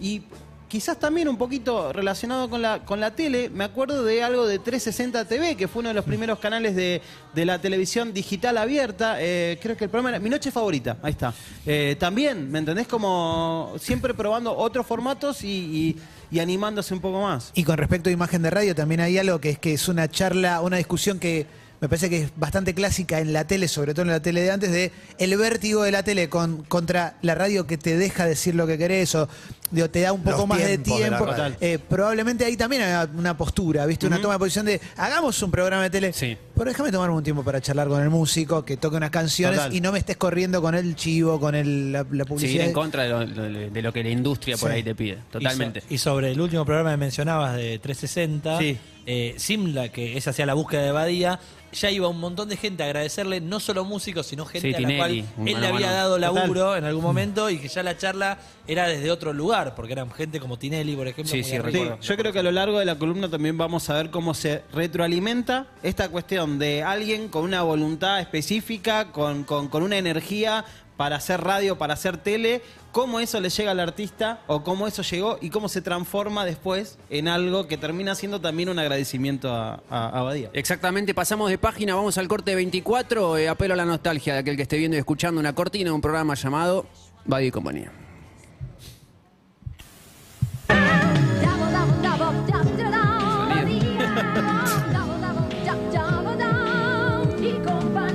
Y 0.00 0.22
quizás 0.68 0.98
también 1.00 1.28
un 1.28 1.36
poquito 1.38 1.92
relacionado 1.92 2.48
con 2.50 2.60
la, 2.62 2.84
con 2.84 3.00
la 3.00 3.10
tele, 3.14 3.48
me 3.50 3.64
acuerdo 3.64 4.04
de 4.04 4.22
algo 4.22 4.46
de 4.46 4.58
360 4.58 5.24
TV, 5.24 5.56
que 5.56 5.66
fue 5.68 5.80
uno 5.80 5.88
de 5.88 5.94
los 5.94 6.04
primeros 6.04 6.38
canales 6.38 6.76
de, 6.76 7.00
de 7.34 7.44
la 7.44 7.58
televisión 7.58 8.12
digital 8.12 8.58
abierta. 8.58 9.16
eh, 9.18 9.58
creo 9.62 9.76
que 9.76 9.84
el 9.84 9.90
programa 9.90 10.10
era 10.10 10.18
Mi 10.18 10.30
Noche 10.30 10.50
Favorita, 10.50 10.98
ahí 11.02 11.12
está. 11.12 11.32
Eh, 11.66 11.96
también, 11.98 12.50
¿me 12.50 12.58
entendés? 12.58 12.86
Como 12.86 13.72
siempre 13.80 14.14
probando 14.14 14.56
otros 14.56 14.86
formatos 14.86 15.42
y, 15.42 15.48
y- 15.48 15.96
y 16.30 16.40
animándose 16.40 16.92
un 16.92 17.00
poco 17.00 17.22
más. 17.22 17.50
Y 17.54 17.64
con 17.64 17.78
respecto 17.78 18.10
a 18.10 18.12
imagen 18.12 18.42
de 18.42 18.50
radio, 18.50 18.74
también 18.74 19.00
hay 19.00 19.16
algo 19.16 19.40
que 19.40 19.48
es 19.50 19.58
que 19.58 19.72
es 19.72 19.88
una 19.88 20.08
charla, 20.08 20.60
una 20.60 20.76
discusión 20.76 21.18
que 21.18 21.46
me 21.80 21.88
parece 21.88 22.10
que 22.10 22.22
es 22.24 22.30
bastante 22.36 22.74
clásica 22.74 23.20
en 23.20 23.32
la 23.32 23.46
tele, 23.46 23.68
sobre 23.68 23.92
todo 23.94 24.02
en 24.02 24.08
la 24.10 24.20
tele 24.20 24.40
de 24.42 24.50
antes, 24.50 24.70
de 24.72 24.90
el 25.18 25.36
vértigo 25.36 25.82
de 25.84 25.92
la 25.92 26.02
tele 26.02 26.28
con, 26.28 26.64
contra 26.64 27.16
la 27.22 27.34
radio 27.34 27.66
que 27.66 27.78
te 27.78 27.96
deja 27.96 28.26
decir 28.26 28.54
lo 28.54 28.66
que 28.66 28.76
querés 28.78 29.14
o 29.14 29.28
digo, 29.70 29.88
te 29.90 30.00
da 30.00 30.12
un 30.12 30.22
poco 30.22 30.38
Los 30.38 30.48
más 30.48 30.58
de 30.58 30.78
tiempo. 30.78 31.26
Eh, 31.60 31.78
probablemente 31.78 32.44
ahí 32.44 32.56
también 32.56 32.82
hay 32.82 33.06
una 33.16 33.36
postura, 33.36 33.84
¿viste? 33.86 34.06
Una 34.06 34.20
toma 34.20 34.34
de 34.34 34.38
posición 34.40 34.66
de 34.66 34.80
hagamos 34.96 35.40
un 35.42 35.50
programa 35.50 35.82
de 35.84 35.90
tele. 35.90 36.12
Sí. 36.12 36.36
Pero 36.54 36.70
déjame 36.70 36.90
tomarme 36.90 37.14
un 37.14 37.22
tiempo 37.22 37.44
para 37.44 37.60
charlar 37.60 37.86
con 37.86 38.02
el 38.02 38.10
músico, 38.10 38.64
que 38.64 38.76
toque 38.76 38.96
unas 38.96 39.10
canciones 39.10 39.58
Total. 39.58 39.74
y 39.74 39.80
no 39.80 39.92
me 39.92 39.98
estés 40.00 40.16
corriendo 40.16 40.60
con 40.62 40.74
el 40.74 40.96
chivo, 40.96 41.38
con 41.38 41.54
el, 41.54 41.92
la, 41.92 42.04
publicidad. 42.24 42.66
en 42.66 42.72
contra 42.72 43.04
de 43.04 43.08
lo, 43.10 43.26
de- 43.26 43.70
de 43.70 43.82
lo 43.82 43.92
que 43.92 44.02
la 44.02 44.10
industria 44.10 44.56
por 44.56 44.70
Sí. 44.70 44.76
ahí 44.76 44.82
te 44.82 44.94
pide. 44.94 45.18
Totalmente. 45.30 45.80
Y, 45.80 45.82
so- 45.82 45.94
y 45.94 45.98
sobre 45.98 46.32
el 46.32 46.40
último 46.40 46.64
programa 46.64 46.90
que 46.90 46.96
mencionabas 46.96 47.54
de 47.54 47.78
360, 47.78 48.58
Sí. 48.58 48.78
Eh, 49.10 49.34
Simla, 49.38 49.88
que 49.88 50.18
esa 50.18 50.30
hacía 50.30 50.44
la 50.44 50.52
búsqueda 50.54 50.82
de 50.82 50.92
Badía, 50.92 51.40
ya 51.72 51.90
iba 51.90 52.08
un 52.08 52.18
montón 52.20 52.48
de 52.48 52.56
gente 52.56 52.82
a 52.82 52.86
agradecerle, 52.86 53.40
no 53.40 53.58
solo 53.60 53.84
músicos, 53.84 54.26
sino 54.26 54.44
gente 54.46 54.68
Sí, 54.68 54.74
a 54.74 54.80
la 54.80 54.88
Tinelli, 54.88 54.98
cual 54.98 55.46
él 55.48 55.54
mano 55.54 55.60
le 55.60 55.66
había 55.66 55.86
mano. 55.88 55.92
dado 55.98 56.14
Total. 56.16 56.34
laburo 56.34 56.76
en 56.76 56.84
algún 56.84 57.02
momento 57.02 57.50
y 57.50 57.58
que 57.58 57.68
ya 57.68 57.82
la 57.82 57.96
charla 57.96 58.38
era 58.66 58.86
desde 58.88 59.10
otro 59.10 59.32
lugar, 59.34 59.74
porque 59.74 59.92
eran 59.92 60.10
gente 60.12 60.40
como 60.40 60.58
Tinelli, 60.58 60.94
por 60.96 61.08
ejemplo. 61.08 61.30
Sí. 61.32 61.42
Sí, 61.42 61.58
recuerdo. 61.58 61.98
yo 62.00 62.16
creo 62.16 62.32
que 62.32 62.38
a 62.38 62.42
lo 62.42 62.50
largo 62.52 62.78
de 62.78 62.84
la 62.86 62.96
columna 62.98 63.28
también 63.30 63.56
vamos 63.58 63.88
a 63.90 63.94
ver 63.94 64.10
cómo 64.10 64.32
se 64.34 64.62
retroalimenta 64.72 65.66
esta 65.82 66.08
cuestión 66.10 66.58
de 66.58 66.82
alguien 66.82 67.28
con 67.28 67.44
una 67.44 67.62
voluntad 67.62 68.20
específica, 68.20 69.12
con, 69.12 69.44
con- 69.44 69.68
con 69.68 69.82
una 69.82 69.96
energía 69.98 70.64
para 70.98 71.16
hacer 71.16 71.40
radio, 71.40 71.78
para 71.78 71.94
hacer 71.94 72.16
tele, 72.18 72.60
cómo 72.90 73.20
eso 73.20 73.40
le 73.40 73.50
llega 73.50 73.70
al 73.70 73.78
artista 73.78 74.40
o 74.48 74.64
cómo 74.64 74.88
eso 74.88 75.02
llegó 75.02 75.38
y 75.40 75.48
cómo 75.48 75.68
se 75.68 75.80
transforma 75.80 76.44
después 76.44 76.98
en 77.08 77.28
algo 77.28 77.68
que 77.68 77.78
termina 77.78 78.16
siendo 78.16 78.40
también 78.40 78.68
un 78.68 78.80
agradecimiento 78.80 79.54
a, 79.54 79.80
a, 79.88 80.22
Badía. 80.22 80.50
Exactamente, 80.52 81.14
pasamos 81.14 81.50
de 81.50 81.56
página, 81.56 81.94
vamos 81.94 82.18
al 82.18 82.26
corte 82.26 82.52
24, 82.56 83.38
eh, 83.38 83.48
apelo 83.48 83.74
a 83.74 83.76
la 83.76 83.84
nostalgia 83.84 84.34
de 84.34 84.40
aquel 84.40 84.56
que 84.56 84.62
esté 84.62 84.76
viendo 84.76 84.96
y 84.96 84.98
escuchando 84.98 85.38
una 85.38 85.54
cortina 85.54 85.90
de 85.90 85.92
un 85.92 86.00
programa 86.00 86.34
llamado 86.34 86.84
Badía 87.24 87.46
y 87.46 87.52
Compañía. 87.52 87.92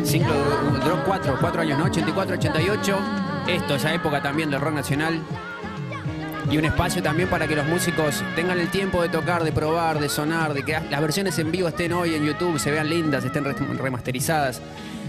Cinco 0.04 0.43
84, 1.14 1.38
4 1.40 1.62
años, 1.62 1.78
¿no? 1.78 1.86
84, 1.86 2.36
88. 2.36 2.98
Esto, 3.48 3.76
esa 3.76 3.94
época 3.94 4.22
también 4.22 4.50
del 4.50 4.60
rock 4.60 4.74
nacional. 4.74 5.22
Y 6.50 6.58
un 6.58 6.66
espacio 6.66 7.02
también 7.02 7.30
para 7.30 7.48
que 7.48 7.56
los 7.56 7.66
músicos 7.66 8.24
tengan 8.36 8.60
el 8.60 8.70
tiempo 8.70 9.02
de 9.02 9.10
tocar, 9.10 9.44
de 9.44 9.52
probar, 9.52 10.00
de 10.00 10.10
sonar, 10.10 10.54
de 10.54 10.64
que 10.64 10.74
las 10.74 11.02
versiones 11.02 11.38
en 11.40 11.52
vivo 11.52 11.68
estén 11.68 11.94
hoy 11.94 12.16
en 12.16 12.26
YouTube, 12.26 12.60
se 12.60 12.70
vean 12.72 12.90
lindas, 12.90 13.24
estén 13.24 13.44
remasterizadas. 13.78 14.62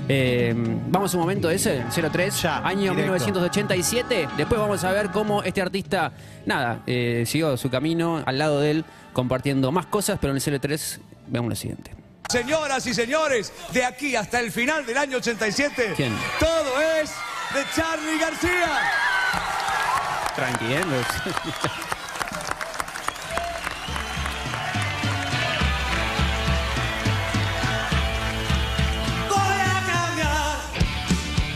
Eh, 0.09 0.55
vamos 0.89 1.15
un 1.15 1.21
momento 1.21 1.49
ese, 1.51 1.83
03, 1.91 2.43
ya, 2.43 2.59
año 2.59 2.95
directo. 2.95 3.13
1987. 3.13 4.29
Después 4.37 4.61
vamos 4.61 4.85
a 4.85 4.93
ver 4.93 5.11
cómo 5.11 5.43
este 5.43 5.63
artista, 5.63 6.13
nada, 6.47 6.83
eh, 6.87 7.25
siguió 7.27 7.57
su 7.57 7.71
camino 7.71 8.23
al 8.25 8.39
lado 8.39 8.61
de 8.61 8.71
él, 8.71 8.85
compartiendo 9.13 9.73
más 9.73 9.87
cosas, 9.87 10.19
pero 10.21 10.37
en 10.37 10.43
el 10.45 10.61
03 10.61 11.01
veamos 11.29 11.51
lo 11.51 11.57
siguiente. 11.57 12.04
Señoras 12.39 12.85
y 12.89 12.95
señores, 12.95 13.53
de 13.71 13.85
aquí 13.85 14.17
hasta 14.17 14.41
el 14.41 14.51
final 14.51 14.85
del 14.85 14.99
año 14.99 15.19
87, 15.19 15.93
¿Quién? 15.95 16.13
todo 16.41 16.81
es 16.81 17.11
de 17.55 17.65
Charlie 17.77 18.19
García. 18.19 18.91
Tranqui. 20.35 20.65
Voy 29.29 29.39
a 29.39 29.83
cambiar. 29.93 30.59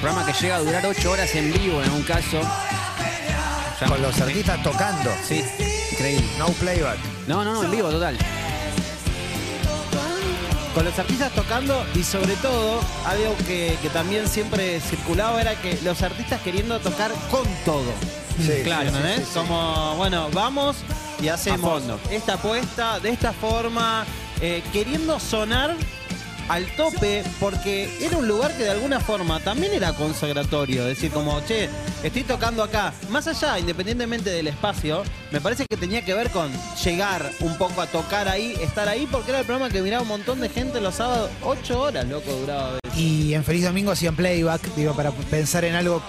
Programa 0.00 0.26
que 0.26 0.32
llega 0.40 0.56
a 0.56 0.58
durar 0.60 0.86
8 0.86 1.10
horas 1.10 1.34
en 1.34 1.52
vivo 1.52 1.82
en 1.82 1.90
un 1.90 2.02
caso. 2.02 2.40
Ya- 3.80 3.86
Con 3.86 4.02
los 4.02 4.20
artistas 4.20 4.62
tocando. 4.62 5.10
Sí, 5.26 5.44
increíble. 5.92 6.26
No 6.38 6.46
playback. 6.48 6.98
No, 7.26 7.44
no, 7.44 7.54
no, 7.54 7.64
en 7.64 7.70
vivo, 7.70 7.90
total. 7.90 8.16
Con 10.78 10.84
los 10.84 10.96
artistas 10.96 11.32
tocando 11.32 11.84
y 11.96 12.04
sobre 12.04 12.36
todo, 12.36 12.80
algo 13.04 13.36
que, 13.48 13.76
que 13.82 13.88
también 13.88 14.28
siempre 14.28 14.78
circulaba 14.78 15.40
era 15.40 15.60
que 15.60 15.76
los 15.82 16.02
artistas 16.02 16.40
queriendo 16.42 16.78
tocar 16.78 17.10
con 17.32 17.42
todo. 17.64 17.90
Sí, 18.40 18.62
Claro, 18.62 18.90
sí, 18.90 18.94
¿no 18.96 19.02
sí, 19.02 19.08
es? 19.20 19.26
sí. 19.26 19.34
Como, 19.34 19.96
bueno, 19.96 20.28
vamos 20.32 20.76
y 21.20 21.26
hacemos 21.26 21.82
esta 22.12 22.34
apuesta 22.34 23.00
de 23.00 23.10
esta 23.10 23.32
forma, 23.32 24.06
eh, 24.40 24.62
queriendo 24.72 25.18
sonar 25.18 25.74
al 26.48 26.66
tope, 26.76 27.22
porque 27.40 27.90
era 28.00 28.16
un 28.16 28.26
lugar 28.26 28.56
que 28.56 28.64
de 28.64 28.70
alguna 28.70 29.00
forma 29.00 29.38
también 29.40 29.72
era 29.74 29.92
consagratorio. 29.92 30.82
Es 30.82 30.96
decir, 30.96 31.10
como, 31.10 31.40
che, 31.46 31.68
estoy 32.02 32.24
tocando 32.24 32.62
acá. 32.62 32.92
Más 33.10 33.26
allá, 33.26 33.58
independientemente 33.58 34.30
del 34.30 34.46
espacio, 34.46 35.02
me 35.30 35.40
parece 35.40 35.66
que 35.68 35.76
tenía 35.76 36.04
que 36.04 36.14
ver 36.14 36.30
con 36.30 36.50
llegar 36.84 37.30
un 37.40 37.56
poco 37.58 37.80
a 37.82 37.86
tocar 37.86 38.28
ahí, 38.28 38.54
estar 38.62 38.88
ahí, 38.88 39.06
porque 39.10 39.30
era 39.30 39.40
el 39.40 39.46
programa 39.46 39.70
que 39.70 39.82
miraba 39.82 40.02
un 40.02 40.08
montón 40.08 40.40
de 40.40 40.48
gente 40.48 40.80
los 40.80 40.94
sábados. 40.94 41.30
Ocho 41.42 41.80
horas, 41.82 42.06
loco, 42.06 42.32
duraba. 42.32 42.68
a 42.68 42.72
veces. 42.82 42.98
Y 42.98 43.34
en 43.34 43.44
Feliz 43.44 43.64
Domingo 43.64 43.92
hacían 43.92 44.16
playback, 44.16 44.74
digo, 44.74 44.94
para 44.94 45.10
pensar 45.10 45.64
en 45.64 45.74
algo 45.74 46.02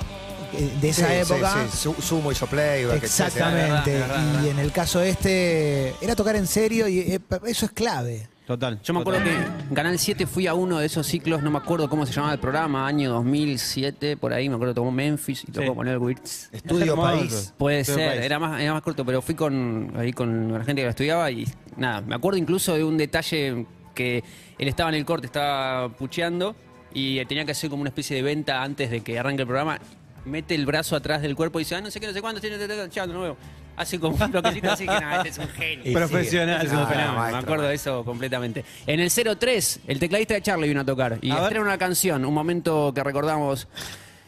eh, 0.54 0.70
de 0.82 0.90
esa 0.90 1.08
Sí, 1.08 1.14
sí, 1.14 1.34
época. 1.34 1.54
sí. 1.72 1.78
Su- 1.78 2.02
Sumo 2.02 2.32
hizo 2.32 2.48
playback. 2.48 3.04
Exactamente. 3.04 4.02
Y 4.44 4.48
en 4.50 4.58
el 4.60 4.72
caso 4.72 5.02
este, 5.02 5.94
era 6.02 6.16
tocar 6.16 6.36
en 6.38 6.48
serio 6.48 6.88
y 6.88 7.00
eh, 7.00 7.20
eso 7.46 7.66
es 7.66 7.72
clave. 7.72 8.28
Total. 8.50 8.80
Yo 8.82 8.96
me 8.96 9.02
acuerdo 9.02 9.24
que 9.24 9.30
en 9.30 9.76
Canal 9.76 10.00
7 10.00 10.26
fui 10.26 10.48
a 10.48 10.56
uno 10.56 10.80
de 10.80 10.88
esos 10.88 11.06
ciclos, 11.06 11.44
no 11.44 11.52
me 11.52 11.60
acuerdo 11.60 11.88
cómo 11.88 12.04
se 12.08 12.14
llamaba 12.14 12.34
el 12.34 12.40
programa, 12.40 12.88
año 12.88 13.12
2007, 13.12 14.18
por 14.18 14.34
ahí, 14.34 14.50
me 14.50 14.56
acuerdo, 14.56 14.74
tomó 14.74 14.90
Memphis 14.92 15.44
y 15.48 15.52
tocó 15.52 15.68
Sí. 15.68 15.76
con 15.76 15.88
el 15.88 16.00
Wirtz. 16.00 16.50
Estudio. 16.52 16.96
País. 16.96 17.54
Puede 17.60 17.82
Estudio 17.82 18.00
ser, 18.00 18.10
País. 18.14 18.26
era 18.26 18.40
más, 18.40 18.60
era 18.60 18.74
más 18.74 18.82
corto, 18.82 19.06
pero 19.06 19.22
fui 19.22 19.36
con 19.36 19.94
ahí 19.96 20.12
con 20.14 20.52
la 20.52 20.64
gente 20.64 20.82
que 20.82 20.86
lo 20.86 20.90
estudiaba 20.90 21.30
y 21.30 21.46
nada, 21.78 22.02
me 22.02 22.16
acuerdo 22.16 22.40
incluso 22.40 22.74
de 22.74 22.84
un 22.84 22.98
detalle 22.98 23.68
que 23.94 24.24
él 24.58 24.68
estaba 24.68 24.90
en 24.90 24.96
el 24.96 25.06
corte, 25.06 25.28
estaba 25.28 25.90
pucheando 25.90 26.56
y 26.92 27.24
tenía 27.26 27.46
que 27.46 27.52
hacer 27.52 27.70
como 27.70 27.82
una 27.82 27.90
especie 27.90 28.16
de 28.16 28.24
venta 28.24 28.64
antes 28.64 28.90
de 28.90 29.02
que 29.02 29.20
arranque 29.20 29.44
el 29.44 29.48
programa 29.48 29.78
mete 30.26 30.56
el 30.56 30.66
brazo 30.66 30.96
atrás 30.96 31.22
del 31.22 31.36
cuerpo 31.36 31.60
y 31.60 31.64
dice, 31.64 31.76
ah, 31.76 31.82
no 31.82 31.90
sé 31.92 32.00
qué, 32.00 32.08
no 32.08 32.14
sé 32.14 32.22
cuándo, 32.22 32.40
tiene, 32.42 32.58
chao, 32.90 33.08
de 33.08 33.14
nuevo. 33.14 33.38
Hace 33.78 33.98
como 33.98 34.18
un 34.22 34.32
bloquecito 34.32 34.72
así 34.72 34.84
que 34.86 34.92
nada, 35.00 35.18
este 35.18 35.30
es 35.30 35.38
un 35.38 35.48
genio. 35.50 35.94
Profesional. 35.94 36.66
Es 36.66 36.72
un 36.74 36.80
Ah, 36.80 36.86
fenómeno, 36.88 37.32
me 37.32 37.38
acuerdo 37.38 37.64
de 37.68 37.76
eso 37.76 38.04
completamente. 38.04 38.66
En 38.86 39.00
el 39.00 39.10
03, 39.10 39.80
el 39.88 40.00
tecladista 40.00 40.34
de 40.34 40.42
Charlie 40.42 40.68
vino 40.68 40.82
a 40.82 40.86
tocar 40.86 41.18
y 41.22 41.32
A 41.32 41.36
ver. 41.36 41.44
estrena 41.44 41.64
una 41.66 41.78
canción, 41.78 42.26
un 42.26 42.34
momento 42.34 42.92
que 42.94 43.02
recordamos 43.04 43.70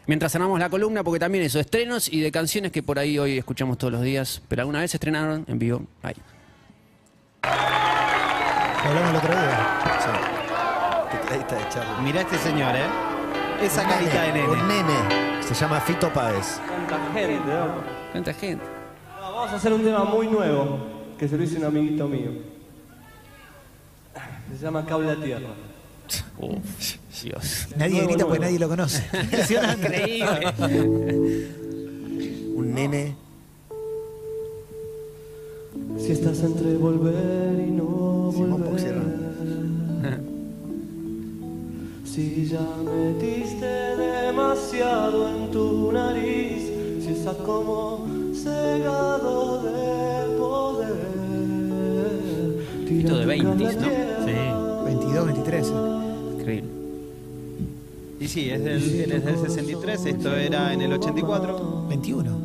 mientras 0.07 0.33
armamos 0.35 0.57
la 0.59 0.69
columna, 0.69 1.03
porque 1.03 1.19
también 1.19 1.43
eso, 1.43 1.59
estrenos 1.59 2.07
y 2.11 2.21
de 2.21 2.31
canciones 2.31 2.71
que 2.71 2.81
por 2.81 2.97
ahí 2.97 3.19
hoy 3.19 3.37
escuchamos 3.37 3.77
todos 3.77 3.91
los 3.91 4.01
días, 4.03 4.41
pero 4.47 4.61
alguna 4.61 4.79
vez 4.79 4.91
se 4.91 4.97
estrenaron 4.97 5.43
en 5.49 5.59
vivo. 5.59 5.85
Ahí. 6.01 6.15
Hablamos 7.43 9.09
el 9.11 9.15
otro 9.17 9.29
día. 9.31 9.79
Tecladista 11.11 11.55
de 11.55 11.69
Charlie. 11.69 12.03
Mirá 12.03 12.21
este 12.21 12.37
señor, 12.37 12.75
¿eh? 12.75 12.85
Esa 13.61 13.83
Un 13.83 13.89
carita 13.89 14.21
de 14.23 14.27
nene, 14.33 14.47
nene. 14.47 14.61
Un 14.61 14.67
nene. 14.67 15.30
Se 15.41 15.53
llama 15.53 15.79
Fito 15.81 16.11
Páez. 16.13 16.59
Tanta 16.67 17.13
gente, 17.13 17.47
loco. 17.47 17.83
Tanta 18.13 18.33
gente. 18.33 18.63
No, 19.19 19.33
vamos 19.33 19.51
a 19.51 19.55
hacer 19.55 19.73
un 19.73 19.83
tema 19.83 20.05
muy 20.05 20.27
nuevo 20.27 20.77
que 21.17 21.27
se 21.27 21.37
lo 21.37 21.43
hizo 21.43 21.57
un 21.57 21.65
amiguito 21.65 22.07
mío. 22.07 22.31
Se 24.57 24.63
llama 24.63 24.85
Cable 24.85 25.11
a 25.11 25.15
Tierra. 25.15 25.49
Uf, 26.37 26.97
Dios. 27.23 27.67
Nadie 27.75 27.93
Nuevo, 27.93 28.07
grita 28.07 28.25
porque 28.25 28.39
nadie 28.39 28.59
lo 28.59 28.67
conoce. 28.69 29.03
Increíble. 29.77 30.53
Un 32.55 32.73
nene. 32.73 33.15
Si 35.97 36.11
estás 36.11 36.41
entre 36.41 36.75
volver 36.77 37.59
y 37.59 37.71
no 37.71 37.85
volver. 37.85 39.20
Si 42.13 42.45
ya 42.45 42.59
metiste 42.83 43.65
demasiado 43.65 45.29
en 45.29 45.49
tu 45.49 45.93
nariz, 45.93 46.69
si 46.99 47.13
estás 47.13 47.37
como 47.37 48.05
cegado 48.35 49.61
de 49.63 50.37
poder. 50.37 50.97
Fito 52.85 53.17
de 53.17 53.23
tírate 53.23 53.25
20, 53.27 53.43
cable 53.45 53.67
a 53.67 53.71
¿no? 53.71 53.87
tierra. 53.87 54.83
22, 54.83 55.25
23. 55.25 55.67
eh. 55.67 55.71
Increíble. 56.37 56.69
Y 58.19 58.27
sí, 58.27 58.49
es 58.49 58.61
del, 58.61 58.83
él 58.83 59.11
es 59.13 59.23
del 59.23 59.37
63, 59.37 60.05
esto 60.07 60.35
era 60.35 60.73
en 60.73 60.81
el 60.81 60.91
84. 60.91 61.85
21. 61.87 62.37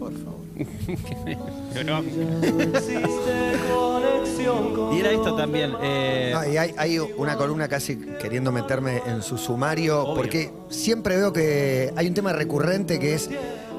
Por 0.00 0.12
favor. 0.14 0.40
Conexión 1.76 3.02
con 3.70 3.95
Y 4.38 5.00
era 5.00 5.10
esto 5.10 5.34
también. 5.36 5.74
eh, 5.82 6.30
No, 6.34 6.46
y 6.52 6.56
hay, 6.56 6.74
hay 6.76 6.98
una 6.98 7.36
columna 7.36 7.68
casi 7.68 7.96
queriendo 8.20 8.52
meterme 8.52 9.02
en 9.06 9.22
su 9.22 9.38
sumario, 9.38 10.12
porque 10.14 10.52
siempre 10.68 11.16
veo 11.16 11.32
que 11.32 11.92
hay 11.96 12.06
un 12.06 12.14
tema 12.14 12.32
recurrente 12.32 12.98
que 12.98 13.14
es. 13.14 13.28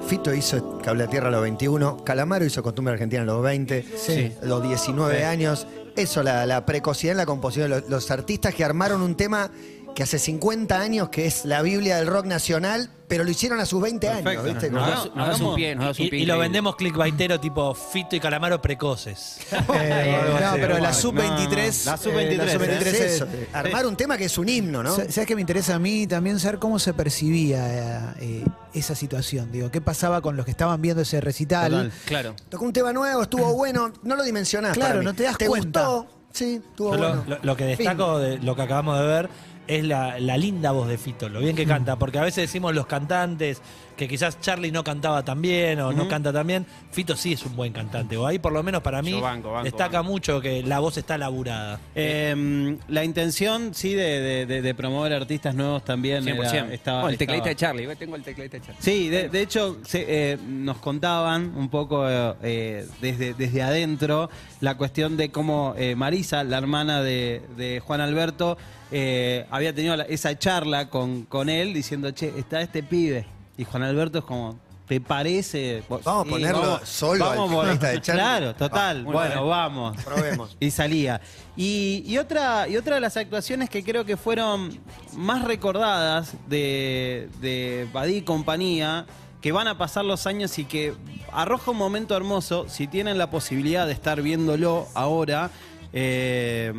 Fito 0.07 0.33
hizo 0.33 0.79
Cable 0.79 1.03
a 1.03 1.07
Tierra 1.07 1.27
a 1.27 1.31
los 1.31 1.41
21, 1.41 1.97
Calamaro 2.05 2.45
hizo 2.45 2.63
Costumbre 2.63 2.93
Argentina 2.93 3.23
a 3.23 3.25
los 3.25 3.43
20, 3.43 3.83
Sí. 3.97 4.31
los 4.43 4.63
19 4.63 5.25
años. 5.25 5.67
Eso, 5.97 6.23
la, 6.23 6.45
la 6.45 6.65
precocidad 6.65 7.11
en 7.11 7.17
la 7.17 7.25
composición. 7.25 7.69
Los, 7.69 7.89
los 7.89 8.09
artistas 8.09 8.53
que 8.55 8.63
armaron 8.63 9.01
un 9.01 9.15
tema 9.15 9.51
que 9.97 10.03
hace 10.03 10.19
50 10.19 10.79
años, 10.79 11.09
que 11.09 11.25
es 11.25 11.43
la 11.43 11.63
Biblia 11.63 11.97
del 11.97 12.05
rock 12.05 12.27
nacional, 12.27 12.91
pero 13.07 13.23
lo 13.23 13.31
hicieron 13.31 13.59
a 13.59 13.65
sus 13.65 13.81
20 13.81 14.07
años. 14.09 14.43
¿viste? 14.43 14.69
Nos 14.69 14.87
das, 14.87 15.15
nos 15.15 15.27
das 15.27 15.41
un 15.41 15.55
pie, 15.55 15.73
nos 15.73 15.85
das 15.85 15.99
un 15.99 16.05
Y, 16.05 16.09
pie. 16.11 16.19
y 16.19 16.25
lo 16.27 16.33
increíble. 16.35 16.37
vendemos 16.49 16.75
clickbaitero 16.75 17.39
tipo 17.39 17.73
Fito 17.73 18.15
y 18.15 18.19
Calamaro 18.19 18.61
precoces. 18.61 19.39
Eh, 19.73 20.21
no, 20.39 20.51
pero 20.53 20.77
la 20.77 20.89
No, 20.89 20.93
sub-23. 20.93 21.85
la 21.85 21.97
sub-23, 21.97 22.19
eh, 22.31 22.37
la 22.37 22.51
sub-23 22.51 22.85
es 22.93 23.25
armar 23.53 23.87
un 23.87 23.95
tema 23.97 24.19
que 24.19 24.25
es 24.25 24.37
un 24.37 24.47
himno, 24.49 24.83
¿no? 24.83 24.95
Sa- 24.95 25.09
¿Sabes 25.11 25.25
qué 25.25 25.33
me 25.33 25.41
interesa 25.41 25.73
a 25.73 25.79
mí 25.79 26.05
también 26.05 26.39
saber 26.39 26.59
cómo 26.59 26.77
se 26.77 26.93
percibía 26.93 28.13
eh, 28.19 28.45
esa 28.75 28.93
situación? 28.93 29.51
Digo, 29.51 29.71
¿qué 29.71 29.81
pasaba 29.81 30.21
con 30.21 30.37
los 30.37 30.45
que 30.45 30.51
estaban 30.51 30.79
viendo 30.79 31.01
ese 31.01 31.21
recital? 31.21 31.71
Total. 31.71 31.91
Claro. 32.05 32.35
Tocó 32.49 32.65
un 32.65 32.73
tema 32.73 32.93
nuevo, 32.93 33.23
estuvo 33.23 33.51
bueno, 33.55 33.91
no 34.03 34.15
lo 34.15 34.21
dimensionás. 34.23 34.73
Claro, 34.73 34.89
para 34.89 34.99
mí. 34.99 35.05
no 35.05 35.15
te 35.15 35.23
das 35.23 35.39
¿Te 35.39 35.47
cuenta. 35.47 35.87
gustó? 35.87 36.07
Sí, 36.33 36.61
estuvo 36.69 36.91
Yo 36.91 36.97
lo, 37.01 37.07
bueno. 37.07 37.23
lo- 37.27 37.39
lo 37.41 37.55
que 37.57 37.63
destaco 37.65 38.19
de 38.19 38.37
lo 38.37 38.55
que 38.55 38.61
acabamos 38.61 38.99
de 38.99 39.05
ver 39.07 39.29
es 39.67 39.83
la, 39.83 40.19
la 40.19 40.37
linda 40.37 40.71
voz 40.71 40.87
de 40.87 40.97
Fito, 40.97 41.29
lo 41.29 41.39
bien 41.39 41.55
que 41.55 41.65
canta, 41.65 41.97
porque 41.97 42.19
a 42.19 42.23
veces 42.23 42.43
decimos 42.43 42.73
los 42.73 42.87
cantantes 42.87 43.61
que 43.97 44.07
quizás 44.07 44.39
Charlie 44.39 44.71
no 44.71 44.83
cantaba 44.83 45.25
tan 45.25 45.41
bien 45.41 45.79
o 45.81 45.91
no 45.91 46.07
canta 46.07 46.31
tan 46.31 46.45
bien, 46.47 46.65
Fito 46.91 47.15
sí 47.15 47.33
es 47.33 47.43
un 47.45 47.55
buen 47.55 47.73
cantante, 47.73 48.15
o 48.15 48.25
ahí 48.27 48.39
por 48.39 48.53
lo 48.53 48.61
menos 48.63 48.81
para 48.83 49.01
mí 49.01 49.11
Yo 49.11 49.21
banco, 49.21 49.51
banco, 49.51 49.65
destaca 49.65 49.97
banco. 49.99 50.11
mucho 50.11 50.39
que 50.39 50.61
la 50.63 50.79
voz 50.79 50.97
está 50.97 51.17
laburada. 51.17 51.79
eh, 51.95 52.77
la 52.87 53.03
intención, 53.03 53.73
sí, 53.73 53.93
de, 53.93 54.19
de- 54.21 54.45
de- 54.45 54.61
de 54.61 54.75
promover 54.75 55.13
artistas 55.13 55.55
nuevos 55.55 55.83
también. 55.83 56.23
100%. 56.23 56.65
era- 56.65 56.73
estaba- 56.73 57.03
Oh, 57.05 57.09
el 57.09 57.17
tecladista 57.17 57.49
de 57.49 57.55
Charlie, 57.55 57.95
tengo 57.95 58.15
el 58.15 58.23
tecladista 58.23 58.57
de 58.59 58.63
Charlie. 58.65 58.81
Sí, 58.81 59.09
de, 59.09 59.29
de 59.29 59.41
hecho 59.41 59.77
se- 59.83 60.05
eh, 60.33 60.37
nos 60.47 60.77
contaban 60.77 61.53
un 61.57 61.69
poco 61.69 62.05
eh, 62.07 62.85
desde, 63.01 63.33
desde 63.33 63.61
adentro 63.63 64.29
la 64.61 64.75
cuestión 64.77 65.17
de 65.17 65.31
cómo 65.31 65.73
eh, 65.77 65.95
Marisa, 65.95 66.43
la 66.43 66.59
hermana 66.59 67.01
de, 67.01 67.41
de 67.57 67.79
Juan 67.79 68.01
Alberto, 68.01 68.57
eh, 68.91 69.45
había 69.49 69.73
tenido 69.73 69.95
esa 70.03 70.37
charla 70.37 70.89
con, 70.89 71.23
con 71.25 71.49
él 71.49 71.73
diciendo, 71.73 72.11
che, 72.11 72.31
está 72.37 72.61
este 72.61 72.83
pibe. 72.83 73.25
Y 73.57 73.63
Juan 73.65 73.83
Alberto 73.83 74.19
es 74.19 74.23
como, 74.23 74.57
¿te 74.87 75.01
parece? 75.01 75.83
Vamos 75.89 76.27
a 76.27 76.29
ponerlo 76.29 76.79
solo 76.85 77.29
al 77.29 77.37
por- 77.37 77.49
tecladista 77.49 77.87
de 77.89 78.01
Charlie. 78.01 78.21
Claro, 78.21 78.55
total. 78.55 78.97
Ah, 78.99 79.03
muy 79.03 79.13
bueno, 79.13 79.35
bien. 79.35 79.49
vamos. 79.49 80.03
Probemos. 80.03 80.57
Y 80.59 80.71
salía. 80.71 81.19
Y, 81.55 82.03
y 82.05 82.17
otra, 82.19 82.67
y 82.67 82.77
otra 82.77 82.95
de 82.95 83.01
las 83.01 83.17
actuaciones 83.17 83.69
que 83.69 83.83
creo 83.83 84.05
que 84.05 84.15
fueron 84.17 84.79
más 85.15 85.43
recordadas 85.43 86.33
de, 86.47 87.29
de 87.41 87.87
Badí 87.91 88.17
y 88.17 88.21
compañía, 88.21 89.05
que 89.41 89.51
van 89.51 89.67
a 89.67 89.77
pasar 89.77 90.05
los 90.05 90.27
años 90.27 90.57
y 90.59 90.65
que 90.65 90.93
arroja 91.31 91.71
un 91.71 91.77
momento 91.77 92.15
hermoso, 92.15 92.65
si 92.69 92.87
tienen 92.87 93.17
la 93.17 93.29
posibilidad 93.29 93.85
de 93.87 93.93
estar 93.93 94.21
viéndolo 94.21 94.87
ahora, 94.93 95.49
eh, 95.93 96.71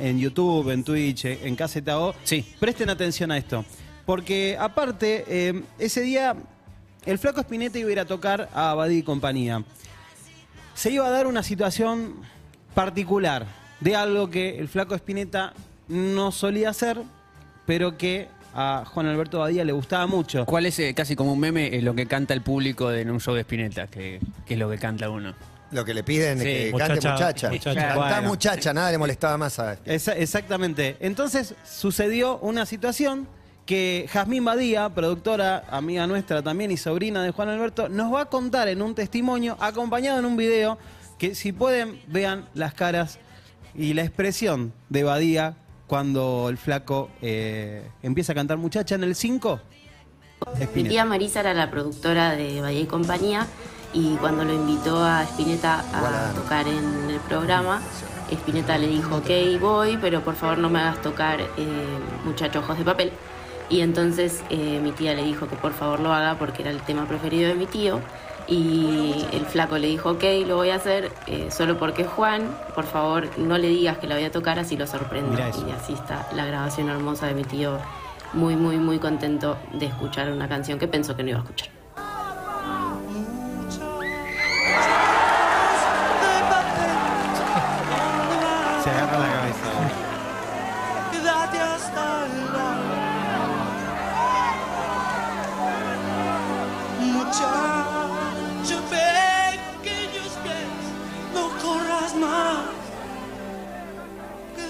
en 0.00 0.18
YouTube, 0.18 0.70
en 0.70 0.82
Twitch, 0.84 1.24
en 1.26 1.56
KZO, 1.56 2.14
Sí. 2.24 2.44
presten 2.58 2.90
atención 2.90 3.30
a 3.32 3.36
esto. 3.38 3.64
Porque 4.06 4.56
aparte, 4.58 5.24
eh, 5.28 5.62
ese 5.78 6.00
día 6.02 6.34
el 7.06 7.18
flaco 7.18 7.40
Spinetta 7.40 7.78
iba 7.78 7.88
a 7.88 7.92
ir 7.92 8.00
a 8.00 8.04
tocar 8.04 8.48
a 8.54 8.74
Badí 8.74 8.98
y 8.98 9.02
compañía 9.02 9.62
se 10.74 10.90
iba 10.90 11.06
a 11.06 11.10
dar 11.10 11.26
una 11.26 11.42
situación 11.42 12.14
particular 12.74 13.46
de 13.80 13.96
algo 13.96 14.30
que 14.30 14.58
el 14.58 14.68
flaco 14.68 14.94
Spinetta 14.94 15.52
no 15.88 16.32
solía 16.32 16.70
hacer, 16.70 16.98
pero 17.66 17.98
que 17.98 18.28
a 18.54 18.84
Juan 18.86 19.06
Alberto 19.06 19.38
Badía 19.40 19.64
le 19.64 19.72
gustaba 19.72 20.06
mucho. 20.06 20.44
¿Cuál 20.46 20.66
es 20.66 20.78
eh, 20.78 20.94
casi 20.94 21.16
como 21.16 21.32
un 21.34 21.40
meme 21.40 21.66
eh, 21.76 21.82
lo 21.82 21.94
que 21.94 22.06
canta 22.06 22.34
el 22.34 22.40
público 22.42 22.88
de- 22.88 23.02
en 23.02 23.10
un 23.10 23.20
show 23.20 23.34
de 23.34 23.40
Spinetta? 23.42 23.86
Que, 23.88 24.20
que 24.46 24.54
es 24.54 24.58
lo 24.60 24.70
que 24.70 24.78
canta 24.78 25.08
uno. 25.10 25.34
Lo 25.70 25.84
que 25.84 25.94
le 25.94 26.02
piden 26.02 26.38
es 26.38 26.44
Sí, 26.44 26.48
que 26.64 26.70
muchacha, 26.72 26.88
cante 26.94 27.08
muchacha. 27.10 27.50
muchacha. 27.50 27.80
Cantá 27.88 27.94
Bueno. 27.96 28.28
muchacha, 28.28 28.72
nada 28.74 28.90
le 28.90 28.98
molestaba 28.98 29.36
más 29.38 29.58
a 29.58 29.74
Esa- 29.84 30.16
exactamente. 30.16 30.96
Entonces 31.00 31.54
sucedió 31.64 32.38
una 32.38 32.66
situación 32.66 33.28
que 33.70 34.08
Jazmín 34.12 34.44
Badía, 34.44 34.88
productora, 34.88 35.62
amiga 35.70 36.04
nuestra 36.08 36.42
también 36.42 36.72
y 36.72 36.76
sobrina 36.76 37.22
de 37.22 37.30
Juan 37.30 37.50
Alberto, 37.50 37.88
nos 37.88 38.12
va 38.12 38.22
a 38.22 38.24
contar 38.24 38.66
en 38.66 38.82
un 38.82 38.96
testimonio, 38.96 39.56
acompañado 39.60 40.18
en 40.18 40.24
un 40.24 40.36
video, 40.36 40.76
que 41.18 41.36
si 41.36 41.52
pueden 41.52 42.02
vean 42.08 42.48
las 42.52 42.74
caras 42.74 43.20
y 43.72 43.94
la 43.94 44.02
expresión 44.02 44.72
de 44.88 45.04
Badía 45.04 45.54
cuando 45.86 46.48
el 46.48 46.58
flaco 46.58 47.10
eh, 47.22 47.88
empieza 48.02 48.32
a 48.32 48.34
cantar 48.34 48.58
muchacha 48.58 48.96
en 48.96 49.04
el 49.04 49.14
5. 49.14 49.60
Mi 50.74 50.82
tía 50.82 51.04
Marisa 51.04 51.38
era 51.38 51.54
la 51.54 51.70
productora 51.70 52.32
de 52.32 52.60
Valle 52.60 52.80
y 52.80 52.86
Compañía 52.86 53.46
y 53.92 54.16
cuando 54.16 54.44
lo 54.44 54.52
invitó 54.52 55.00
a 55.00 55.22
Spinetta 55.22 55.84
a 55.94 56.32
tocar 56.32 56.66
en 56.66 57.08
el 57.08 57.20
programa, 57.20 57.80
Spinetta 58.32 58.78
le 58.78 58.88
dijo, 58.88 59.18
ok, 59.18 59.60
voy, 59.60 59.96
pero 60.00 60.24
por 60.24 60.34
favor 60.34 60.58
no 60.58 60.68
me 60.70 60.80
hagas 60.80 61.00
tocar 61.02 61.40
eh, 61.40 61.98
Muchacho 62.24 62.58
Ojos 62.58 62.76
de 62.76 62.84
Papel. 62.84 63.12
Y 63.70 63.80
entonces 63.82 64.42
eh, 64.50 64.80
mi 64.82 64.90
tía 64.90 65.14
le 65.14 65.22
dijo 65.22 65.48
que 65.48 65.56
por 65.56 65.72
favor 65.72 66.00
lo 66.00 66.12
haga 66.12 66.34
porque 66.38 66.62
era 66.62 66.72
el 66.72 66.80
tema 66.80 67.06
preferido 67.06 67.48
de 67.48 67.54
mi 67.54 67.66
tío. 67.66 68.00
Y 68.48 69.24
el 69.32 69.46
flaco 69.46 69.78
le 69.78 69.86
dijo, 69.86 70.10
ok, 70.10 70.24
lo 70.44 70.56
voy 70.56 70.70
a 70.70 70.74
hacer 70.74 71.12
eh, 71.28 71.52
solo 71.52 71.78
porque 71.78 72.02
es 72.02 72.08
Juan, 72.08 72.42
por 72.74 72.84
favor 72.84 73.28
no 73.38 73.56
le 73.58 73.68
digas 73.68 73.98
que 73.98 74.08
la 74.08 74.16
voy 74.16 74.24
a 74.24 74.32
tocar, 74.32 74.58
así 74.58 74.76
lo 74.76 74.88
sorprendo. 74.88 75.38
Y 75.38 75.70
así 75.70 75.92
está 75.92 76.28
la 76.34 76.44
grabación 76.46 76.88
hermosa 76.88 77.28
de 77.28 77.34
mi 77.34 77.44
tío, 77.44 77.78
muy, 78.32 78.56
muy, 78.56 78.76
muy 78.78 78.98
contento 78.98 79.56
de 79.72 79.86
escuchar 79.86 80.32
una 80.32 80.48
canción 80.48 80.80
que 80.80 80.88
pensó 80.88 81.14
que 81.14 81.22
no 81.22 81.28
iba 81.28 81.38
a 81.38 81.42
escuchar. 81.42 81.79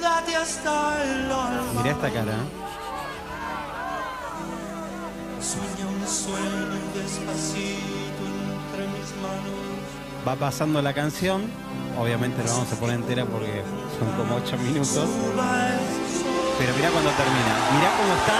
Quédate 0.01 0.35
hasta 0.35 1.05
el 1.05 1.31
alma. 1.31 1.61
Mirá 1.77 1.91
esta 1.91 2.11
cara. 2.11 2.33
¿eh? 2.33 2.37
Sueña 5.43 5.87
un 5.91 6.09
sueño 6.09 6.71
Va 10.27 10.37
pasando 10.37 10.81
la 10.81 10.95
canción. 10.95 11.43
Obviamente 11.99 12.43
la 12.43 12.51
vamos 12.51 12.73
a 12.73 12.77
poner 12.77 12.97
entera 12.97 13.27
porque 13.27 13.63
son 13.99 14.11
como 14.17 14.37
8 14.37 14.57
minutos. 14.57 15.07
Pero 16.59 16.75
mirá 16.77 16.89
cuando 16.89 17.11
termina. 17.11 17.55
Mirá 17.77 17.91
cómo 17.99 18.15
está 18.17 18.39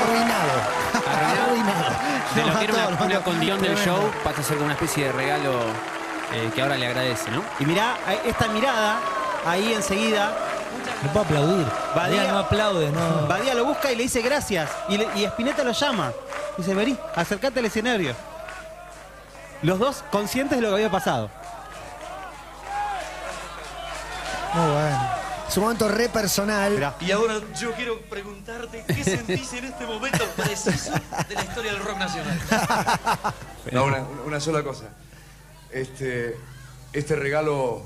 arruinado. 0.00 0.54
Está 0.94 1.12
arruinado. 1.44 1.90
De 2.34 2.42
lo 2.46 2.58
que 2.58 2.64
era 2.64 2.72
una, 2.72 2.96
una 2.96 3.14
mató. 3.16 3.24
condición 3.24 3.60
del 3.60 3.76
show 3.76 4.10
pasa 4.24 4.40
a 4.40 4.44
ser 4.44 4.56
como 4.56 4.64
una 4.64 4.74
especie 4.74 5.04
de 5.04 5.12
regalo 5.12 5.52
eh, 6.32 6.50
que 6.54 6.62
ahora 6.62 6.78
le 6.78 6.86
agradece, 6.86 7.30
¿no? 7.30 7.44
Y 7.60 7.66
mirá 7.66 7.98
esta 8.24 8.48
mirada 8.48 9.00
ahí 9.46 9.72
enseguida. 9.72 10.32
No 11.02 11.12
puedo 11.12 11.24
aplaudir. 11.26 11.66
Badía- 11.94 12.16
Badía 12.18 12.32
no 12.32 12.38
aplaude, 12.38 12.90
no. 12.90 13.26
Badía 13.26 13.54
lo 13.54 13.64
busca 13.64 13.92
y 13.92 13.96
le 13.96 14.04
dice 14.04 14.22
gracias. 14.22 14.70
Y, 14.88 14.98
le- 14.98 15.08
y 15.16 15.24
Spinetta 15.24 15.62
lo 15.64 15.72
llama. 15.72 16.12
Dice, 16.56 16.74
vení, 16.74 16.96
acercate 17.14 17.58
al 17.60 17.66
escenario. 17.66 18.14
Los 19.62 19.78
dos 19.78 20.04
conscientes 20.10 20.58
de 20.58 20.62
lo 20.62 20.68
que 20.70 20.74
había 20.76 20.90
pasado. 20.90 21.30
Muy 24.54 24.70
bueno. 24.72 25.10
Es 25.48 25.56
un 25.56 25.62
momento 25.64 25.88
re 25.88 26.08
personal. 26.08 26.72
Mirá. 26.72 26.94
Y 27.00 27.10
ahora 27.12 27.34
yo 27.58 27.72
quiero 27.72 28.00
preguntarte 28.02 28.84
qué 28.86 29.04
sentís 29.04 29.52
en 29.52 29.64
este 29.66 29.84
momento 29.84 30.24
preciso 30.36 30.90
de 31.28 31.34
la 31.34 31.42
historia 31.44 31.72
del 31.72 31.82
rock 31.82 31.98
nacional. 31.98 32.38
No, 33.72 33.84
una, 33.84 34.04
una 34.26 34.40
sola 34.40 34.62
cosa. 34.62 34.84
Este, 35.70 36.36
este 36.92 37.16
regalo 37.16 37.82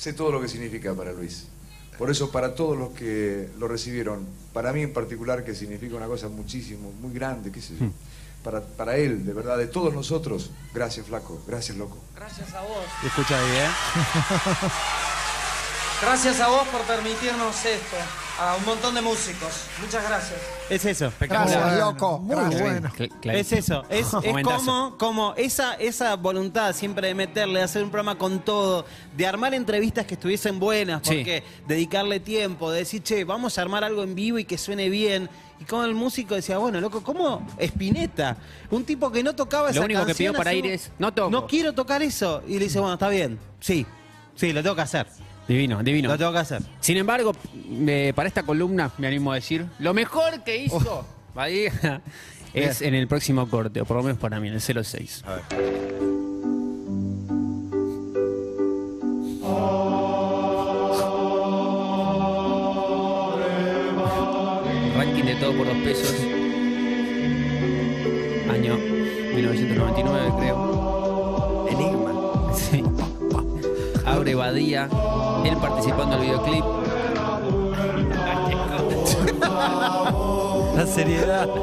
sé 0.00 0.14
todo 0.14 0.32
lo 0.32 0.40
que 0.40 0.48
significa 0.48 0.94
para 0.94 1.12
Luis. 1.12 1.44
Por 1.98 2.10
eso 2.10 2.30
para 2.30 2.54
todos 2.54 2.78
los 2.78 2.90
que 2.90 3.50
lo 3.58 3.68
recibieron, 3.68 4.26
para 4.54 4.72
mí 4.72 4.80
en 4.80 4.94
particular 4.94 5.44
que 5.44 5.54
significa 5.54 5.94
una 5.96 6.06
cosa 6.06 6.30
muchísimo, 6.30 6.90
muy 7.02 7.12
grande, 7.12 7.52
qué 7.52 7.60
sé 7.60 7.74
yo. 7.78 7.86
Para, 8.42 8.62
para 8.62 8.96
él, 8.96 9.26
de 9.26 9.34
verdad, 9.34 9.58
de 9.58 9.66
todos 9.66 9.92
nosotros, 9.92 10.52
gracias 10.72 11.06
flaco, 11.06 11.42
gracias 11.46 11.76
loco. 11.76 11.98
Gracias 12.16 12.54
a 12.54 12.62
vos. 12.62 12.86
Escucha 13.04 13.38
ahí, 13.38 13.50
¿eh? 13.58 13.68
Gracias 16.02 16.40
a 16.40 16.48
vos 16.48 16.66
por 16.68 16.80
permitirnos 16.82 17.64
esto. 17.64 17.96
A 18.40 18.56
un 18.56 18.64
montón 18.64 18.94
de 18.94 19.02
músicos. 19.02 19.66
Muchas 19.82 20.02
gracias. 20.02 20.38
Es 20.70 20.84
eso. 20.86 21.12
Gracias, 21.20 21.78
loco. 21.78 22.18
Muy 22.20 22.34
Gracias. 22.36 22.60
bueno. 22.62 22.90
Es 23.24 23.52
eso, 23.52 23.84
es, 23.90 24.06
como, 24.42 24.96
como 24.96 25.34
esa, 25.36 25.74
esa 25.74 26.16
voluntad 26.16 26.74
siempre 26.74 27.08
de 27.08 27.14
meterle, 27.14 27.58
de 27.58 27.64
hacer 27.66 27.82
un 27.82 27.90
programa 27.90 28.16
con 28.16 28.40
todo, 28.40 28.86
de 29.14 29.26
armar 29.26 29.52
entrevistas 29.52 30.06
que 30.06 30.14
estuviesen 30.14 30.58
buenas, 30.58 31.02
Sí. 31.04 31.16
porque 31.16 31.44
dedicarle 31.68 32.18
tiempo, 32.18 32.70
de 32.70 32.78
decir, 32.78 33.02
che, 33.02 33.24
vamos 33.24 33.58
a 33.58 33.62
armar 33.62 33.84
algo 33.84 34.02
en 34.02 34.14
vivo 34.14 34.38
y 34.38 34.44
que 34.46 34.56
suene 34.56 34.88
bien. 34.88 35.28
Y 35.60 35.64
como 35.64 35.84
el 35.84 35.92
músico 35.94 36.34
decía, 36.34 36.56
bueno, 36.56 36.80
loco, 36.80 37.02
¿cómo 37.02 37.46
Espineta? 37.58 38.38
Un 38.70 38.84
tipo 38.86 39.12
que 39.12 39.22
no 39.22 39.34
tocaba 39.34 39.64
Lo 39.64 39.70
esa 39.72 39.80
único 39.82 40.06
que 40.06 40.14
pidió 40.14 40.32
para 40.32 40.54
ir 40.54 40.64
es, 40.64 40.90
"No 40.98 41.12
toco". 41.12 41.28
No 41.30 41.46
quiero 41.46 41.74
tocar 41.74 42.00
eso. 42.02 42.42
Y 42.48 42.54
le 42.58 42.64
dice, 42.64 42.80
bueno, 42.80 42.94
está 42.94 43.10
bien. 43.10 43.38
Sí, 43.60 43.84
sí, 44.34 44.54
lo 44.54 44.62
tengo 44.62 44.76
que 44.76 44.82
hacer. 44.82 45.06
Divino, 45.50 45.82
divino. 45.82 46.08
Lo 46.10 46.16
tengo 46.16 46.30
que 46.30 46.38
hacer. 46.38 46.62
Sin 46.78 46.96
embargo, 46.96 47.32
eh, 47.88 48.12
para 48.14 48.28
esta 48.28 48.44
columna, 48.44 48.92
me 48.98 49.08
animo 49.08 49.32
a 49.32 49.34
decir, 49.34 49.66
lo 49.80 49.92
mejor 49.92 50.44
que 50.44 50.58
hizo 50.58 51.04
Badía 51.34 52.02
es 52.54 52.82
en 52.82 52.94
el 52.94 53.08
próximo 53.08 53.48
corte, 53.50 53.80
o 53.80 53.84
por 53.84 53.96
lo 53.96 54.04
menos 54.04 54.18
para 54.18 54.38
mí, 54.38 54.46
en 54.46 54.54
el 54.54 54.60
06. 54.60 55.24
Ranking 64.96 65.24
de 65.24 65.34
todo 65.40 65.52
por 65.56 65.66
dos 65.66 65.78
pesos. 65.78 66.14
Año 68.48 68.76
1999, 69.34 70.32
creo. 70.38 70.79
Badía, 74.40 74.88
él 75.44 75.56
participando 75.58 76.16
en 76.16 76.22
el 76.22 76.26
videoclip. 76.28 76.64
La 80.76 80.86
seriedad. 80.86 81.46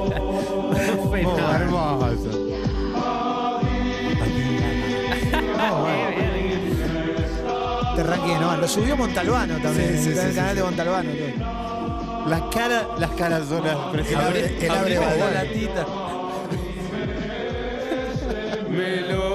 Te 7.95 8.03
ranking 8.03 8.39
no, 8.39 8.55
lo 8.57 8.67
subió 8.67 8.95
Montalbano 8.95 9.55
también, 9.59 9.97
Sí, 9.97 10.03
sí, 10.03 10.09
en 10.11 10.17
el 10.19 10.29
sí, 10.29 10.35
canal 10.35 10.51
sí, 10.51 10.57
de. 10.57 10.63
Montalbano. 10.63 11.09
todo. 11.11 12.27
Las 12.29 12.41
caras, 12.53 12.83
las 12.99 13.09
caras 13.11 13.47
son 13.47 13.63
las 13.63 13.73
El 13.75 13.83
impresionantes. 13.85 14.43
abre, 14.43 14.65
el 14.65 14.71
abre 14.71 14.97
Abrimos 14.97 15.05
Badía. 15.05 15.25
la 15.31 15.43
latita. 15.43 15.85
Ay, 18.69 19.26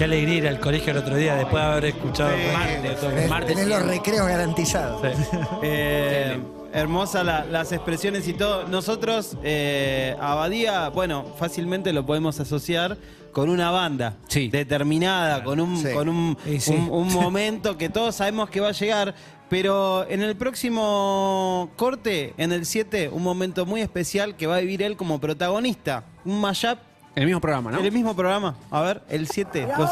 Qué 0.00 0.04
alegría 0.04 0.34
ir 0.36 0.48
al 0.48 0.60
colegio 0.60 0.92
el 0.92 0.96
otro 0.96 1.14
día 1.14 1.34
después 1.34 1.62
de 1.62 1.68
haber 1.70 1.84
escuchado. 1.84 2.30
Martes, 2.54 3.00
todo. 3.00 3.10
Tenés, 3.10 3.28
martes 3.28 3.54
tenés 3.54 3.68
los 3.68 3.82
sí. 3.82 3.88
recreos 3.88 4.26
garantizados. 4.26 5.02
Eh, 5.62 6.40
hermosa 6.72 7.22
la- 7.22 7.44
las 7.44 7.70
expresiones 7.72 8.26
y 8.26 8.32
todo. 8.32 8.66
Nosotros, 8.66 9.36
eh, 9.42 10.16
a 10.18 10.34
Badía, 10.36 10.88
bueno, 10.88 11.26
fácilmente 11.38 11.92
lo 11.92 12.06
podemos 12.06 12.40
asociar 12.40 12.96
con 13.32 13.50
una 13.50 13.70
banda 13.72 14.16
Sí. 14.26 14.48
determinada, 14.48 15.44
con 15.44 15.60
un, 15.60 15.76
Sí. 15.76 15.92
con 15.92 16.36
sí. 16.58 16.72
un- 16.72 16.88
un 16.90 17.08
momento 17.12 17.76
que 17.76 17.90
todos 17.90 18.14
sabemos 18.14 18.48
que 18.48 18.60
va 18.60 18.68
a 18.68 18.72
llegar. 18.72 19.14
Pero 19.50 20.08
en 20.08 20.22
el 20.22 20.34
próximo 20.34 21.72
corte, 21.76 22.32
en 22.38 22.52
el 22.52 22.64
7, 22.64 23.10
un 23.12 23.22
momento 23.22 23.66
muy 23.66 23.82
especial 23.82 24.34
que 24.34 24.46
va 24.46 24.56
a 24.56 24.60
vivir 24.60 24.80
él 24.80 24.96
como 24.96 25.20
protagonista. 25.20 26.04
Un 26.24 26.40
mashup 26.40 26.78
En 27.14 27.22
el 27.22 27.26
mismo 27.26 27.40
programa, 27.40 27.70
¿no? 27.72 27.78
en 27.78 27.84
el 27.84 27.92
mismo 27.92 28.14
programa. 28.14 28.54
A 28.70 28.80
ver, 28.82 29.02
el 29.08 29.26
7. 29.28 29.68
Los- 29.76 29.90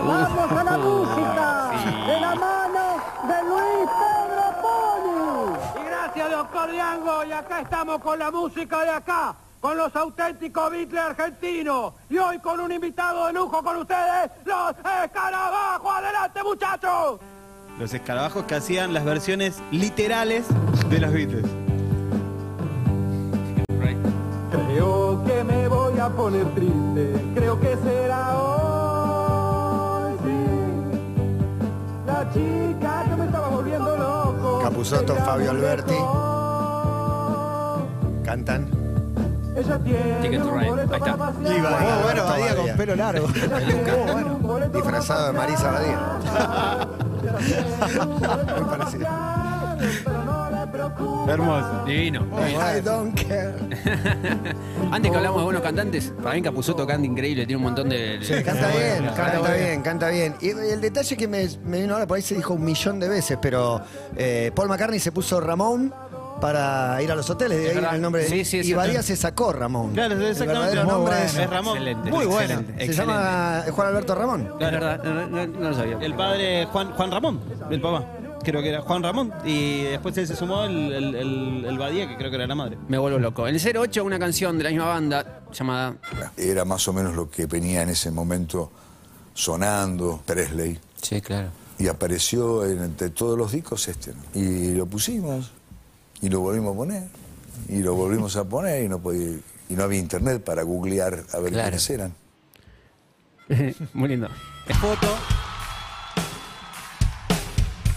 Vamos 0.00 0.50
a 0.52 0.64
la 0.64 0.78
música 0.78 1.70
de 2.06 2.20
la 2.20 2.34
mano 2.34 2.96
de 3.28 3.42
Luis 3.44 3.90
Pedro 4.00 4.62
Poli. 4.62 5.82
Y 5.82 5.84
gracias, 5.86 6.30
doctor 6.30 6.70
Diango. 6.70 7.24
Y 7.24 7.32
acá 7.32 7.60
estamos 7.60 7.98
con 8.00 8.18
la 8.18 8.30
música 8.30 8.80
de 8.82 8.90
acá, 8.90 9.34
con 9.60 9.76
los 9.76 9.94
auténticos 9.94 10.70
Beatles 10.70 11.02
argentinos. 11.02 11.92
Y 12.08 12.16
hoy 12.16 12.38
con 12.38 12.60
un 12.60 12.72
invitado 12.72 13.26
de 13.26 13.32
lujo 13.34 13.62
con 13.62 13.76
ustedes, 13.76 14.30
los 14.46 14.70
Escarabajos. 15.04 15.92
¡Adelante, 15.94 16.42
muchachos! 16.42 17.20
los 17.78 17.94
escarabajos 17.94 18.44
que 18.44 18.54
hacían 18.56 18.92
las 18.92 19.04
versiones 19.06 19.62
literales 19.70 20.44
de 20.90 20.98
los 20.98 21.10
Beatles. 21.12 21.46
Voy 26.00 26.08
a 26.12 26.16
poner 26.16 26.46
triste, 26.54 27.12
creo 27.34 27.60
que 27.60 27.76
será 27.76 28.38
hoy, 28.38 30.12
sí. 30.24 30.46
La 32.06 32.30
chica 32.32 33.04
que 33.08 33.16
me 33.16 33.24
estaba 33.26 33.48
volviendo 33.48 33.96
loco. 33.96 34.60
Capusotto, 34.62 35.12
ella 35.14 35.24
Fabio 35.24 35.52
me 35.52 35.58
Alberti. 35.58 35.92
dejó. 35.92 37.82
Cantan. 38.24 38.66
Ella 39.56 39.78
tiene 39.80 40.14
Ticket 40.22 40.42
to 40.42 40.48
un 40.48 40.58
Ride. 40.58 40.70
boleto 40.70 40.94
Ahí 40.94 41.00
está. 41.00 41.16
para 41.16 41.32
pasear. 41.32 41.66
Oh, 41.66 42.02
bueno, 42.02 42.22
con 42.66 42.76
pelo 42.76 42.96
largo. 42.96 43.26
Ella 43.34 43.58
tiene 43.66 44.24
un 44.24 44.42
boleto 44.42 44.72
para 44.72 44.82
Disfrazado 44.84 45.26
de 45.26 45.32
Marisa 45.34 45.70
Badía. 45.72 45.98
Muy 48.56 48.64
parecido. 48.64 49.06
pero 50.04 50.24
no 50.24 50.50
le 50.50 50.66
preocupes. 50.68 51.28
Hermoso. 51.34 51.84
Divino. 51.84 52.20
I 52.76 52.80
don't 52.80 53.14
care. 53.14 53.54
Antes 54.92 55.10
que 55.10 55.16
hablamos 55.16 55.38
de 55.40 55.44
buenos 55.44 55.62
cantantes, 55.62 56.12
para 56.22 56.34
mí 56.34 56.42
Capuzotto 56.42 56.86
canta 56.86 57.06
increíble, 57.06 57.46
tiene 57.46 57.56
un 57.58 57.62
montón 57.64 57.88
de... 57.88 58.18
de- 58.18 58.42
Canta 58.42 58.68
bien, 58.68 59.06
canta 59.14 59.52
bien, 59.54 59.82
canta 59.82 60.08
bien. 60.08 60.34
Y 60.40 60.48
el 60.50 60.80
detalle 60.80 61.16
que 61.16 61.28
me, 61.28 61.48
me 61.64 61.80
vino 61.82 61.94
ahora, 61.94 62.06
por 62.06 62.16
ahí 62.16 62.22
se 62.22 62.34
dijo 62.34 62.54
un 62.54 62.64
millón 62.64 62.98
de 62.98 63.08
veces, 63.08 63.38
pero 63.40 63.80
eh, 64.16 64.50
Paul 64.54 64.68
McCartney 64.68 64.98
se 64.98 65.12
puso 65.12 65.40
Ramón 65.40 65.92
para 66.40 67.00
ir 67.02 67.12
a 67.12 67.14
los 67.14 67.28
hoteles, 67.28 67.58
de 67.58 67.70
ahí 67.86 67.94
el 67.96 68.00
nombre 68.00 68.26
Sí, 68.26 68.44
sí, 68.46 68.60
Y. 68.64 68.72
Badía 68.72 69.02
se 69.02 69.14
sacó 69.14 69.52
Ramón. 69.52 69.92
Claro, 69.92 70.14
el 70.14 70.22
exactamente. 70.22 70.58
verdadero 70.76 70.84
Muy 70.84 70.92
nombre 70.94 71.14
bueno. 71.14 71.26
es, 71.28 71.36
Es 71.36 71.50
Ramón. 71.50 71.76
Excelente, 71.76 72.10
Muy 72.10 72.24
bueno. 72.26 72.40
excelente, 72.40 72.72
Se 72.78 72.84
excelente. 72.86 73.12
llama 73.14 73.64
Juan 73.70 73.88
Alberto 73.88 74.14
Ramón. 74.14 74.54
No, 74.58 74.70
no- 74.70 75.46
no 75.46 75.68
lo 75.68 75.74
sabía. 75.74 75.98
El 76.00 76.14
padre 76.14 76.64
Juan, 76.66 76.92
Juan 76.92 77.10
Ramón, 77.10 77.40
el 77.70 77.80
papá. 77.80 78.04
Creo 78.42 78.62
que 78.62 78.68
era 78.70 78.80
Juan 78.80 79.02
Ramón. 79.02 79.32
Y 79.44 79.82
después 79.82 80.16
él 80.18 80.26
se 80.26 80.34
sumó 80.36 80.64
el, 80.64 80.92
el, 80.92 81.14
el- 81.14 81.64
el 81.66 81.78
Badía, 81.78 82.08
que 82.08 82.16
creo 82.16 82.30
que 82.30 82.36
era 82.36 82.46
la 82.46 82.54
madre. 82.54 82.78
Me 82.88 82.96
vuelvo 82.98 83.18
loco. 83.18 83.46
En 83.46 83.54
el 83.54 83.76
08, 83.76 84.02
una 84.04 84.18
canción 84.18 84.56
de 84.58 84.64
la 84.64 84.70
misma 84.70 84.86
banda 84.86 85.42
llamada 85.52 85.96
Era 86.36 86.64
más 86.64 86.86
o 86.88 86.92
menos 86.92 87.14
lo 87.14 87.30
que 87.30 87.46
venía 87.46 87.82
en 87.82 87.90
ese 87.90 88.10
momento 88.10 88.70
sonando, 89.34 90.22
Presley. 90.24 90.78
Sí, 91.02 91.20
claro. 91.20 91.48
Y 91.78 91.88
apareció 91.88 92.64
en- 92.66 92.82
entre 92.82 93.10
todos 93.10 93.36
los 93.38 93.52
discos 93.52 93.86
este. 93.88 94.12
¿no? 94.12 94.22
Y 94.40 94.74
lo 94.74 94.86
pusimos, 94.86 95.50
y 96.22 96.28
lo 96.28 96.40
volvimos 96.40 96.72
a 96.74 96.76
poner, 96.76 97.02
y 97.68 97.78
lo 97.80 97.94
volvimos 97.94 98.36
a 98.36 98.44
poner, 98.44 98.84
y 98.84 98.88
no, 98.88 98.98
podía, 99.00 99.38
y 99.68 99.74
no 99.74 99.84
había 99.84 99.98
internet 99.98 100.42
para 100.42 100.62
googlear 100.62 101.24
a 101.32 101.38
ver 101.38 101.52
Claro. 101.52 101.68
quiénes 101.68 101.90
eran. 101.90 102.14
Muy 103.94 104.08
lindo. 104.08 104.28
Foto. 104.80 105.08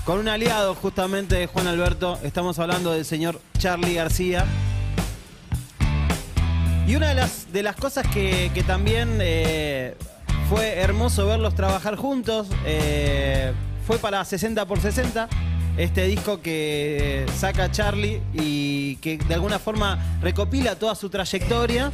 Con 0.06 0.20
un 0.20 0.28
aliado 0.28 0.76
justamente 0.76 1.36
de 1.36 1.48
Juan 1.48 1.68
Alberto. 1.68 2.20
Estamos 2.24 2.60
hablando 2.60 2.92
del 2.92 3.06
señor 3.06 3.40
Charlie 3.58 3.96
García. 3.96 4.46
Y 6.86 6.96
una 6.96 7.10
de 7.10 7.16
las, 7.16 7.52
de 7.54 7.64
las 7.64 7.76
cosas 7.78 8.06
que, 8.08 8.52
que 8.54 8.64
también 8.64 9.18
eh, 9.22 9.96
fue 10.50 10.80
hermoso 10.80 11.26
verlos 11.26 11.56
trabajar 11.56 11.96
juntos 11.96 12.48
eh, 12.66 13.54
fue 13.88 13.98
para 13.98 14.24
60 14.24 14.66
por 14.66 14.82
60 14.82 15.30
este 15.78 16.06
disco 16.06 16.42
que 16.42 17.26
saca 17.38 17.72
Charlie 17.72 18.22
y 18.34 18.98
que 18.98 19.18
de 19.18 19.34
alguna 19.34 19.60
forma 19.60 19.98
recopila 20.22 20.76
toda 20.76 20.94
su 20.96 21.10
trayectoria 21.10 21.92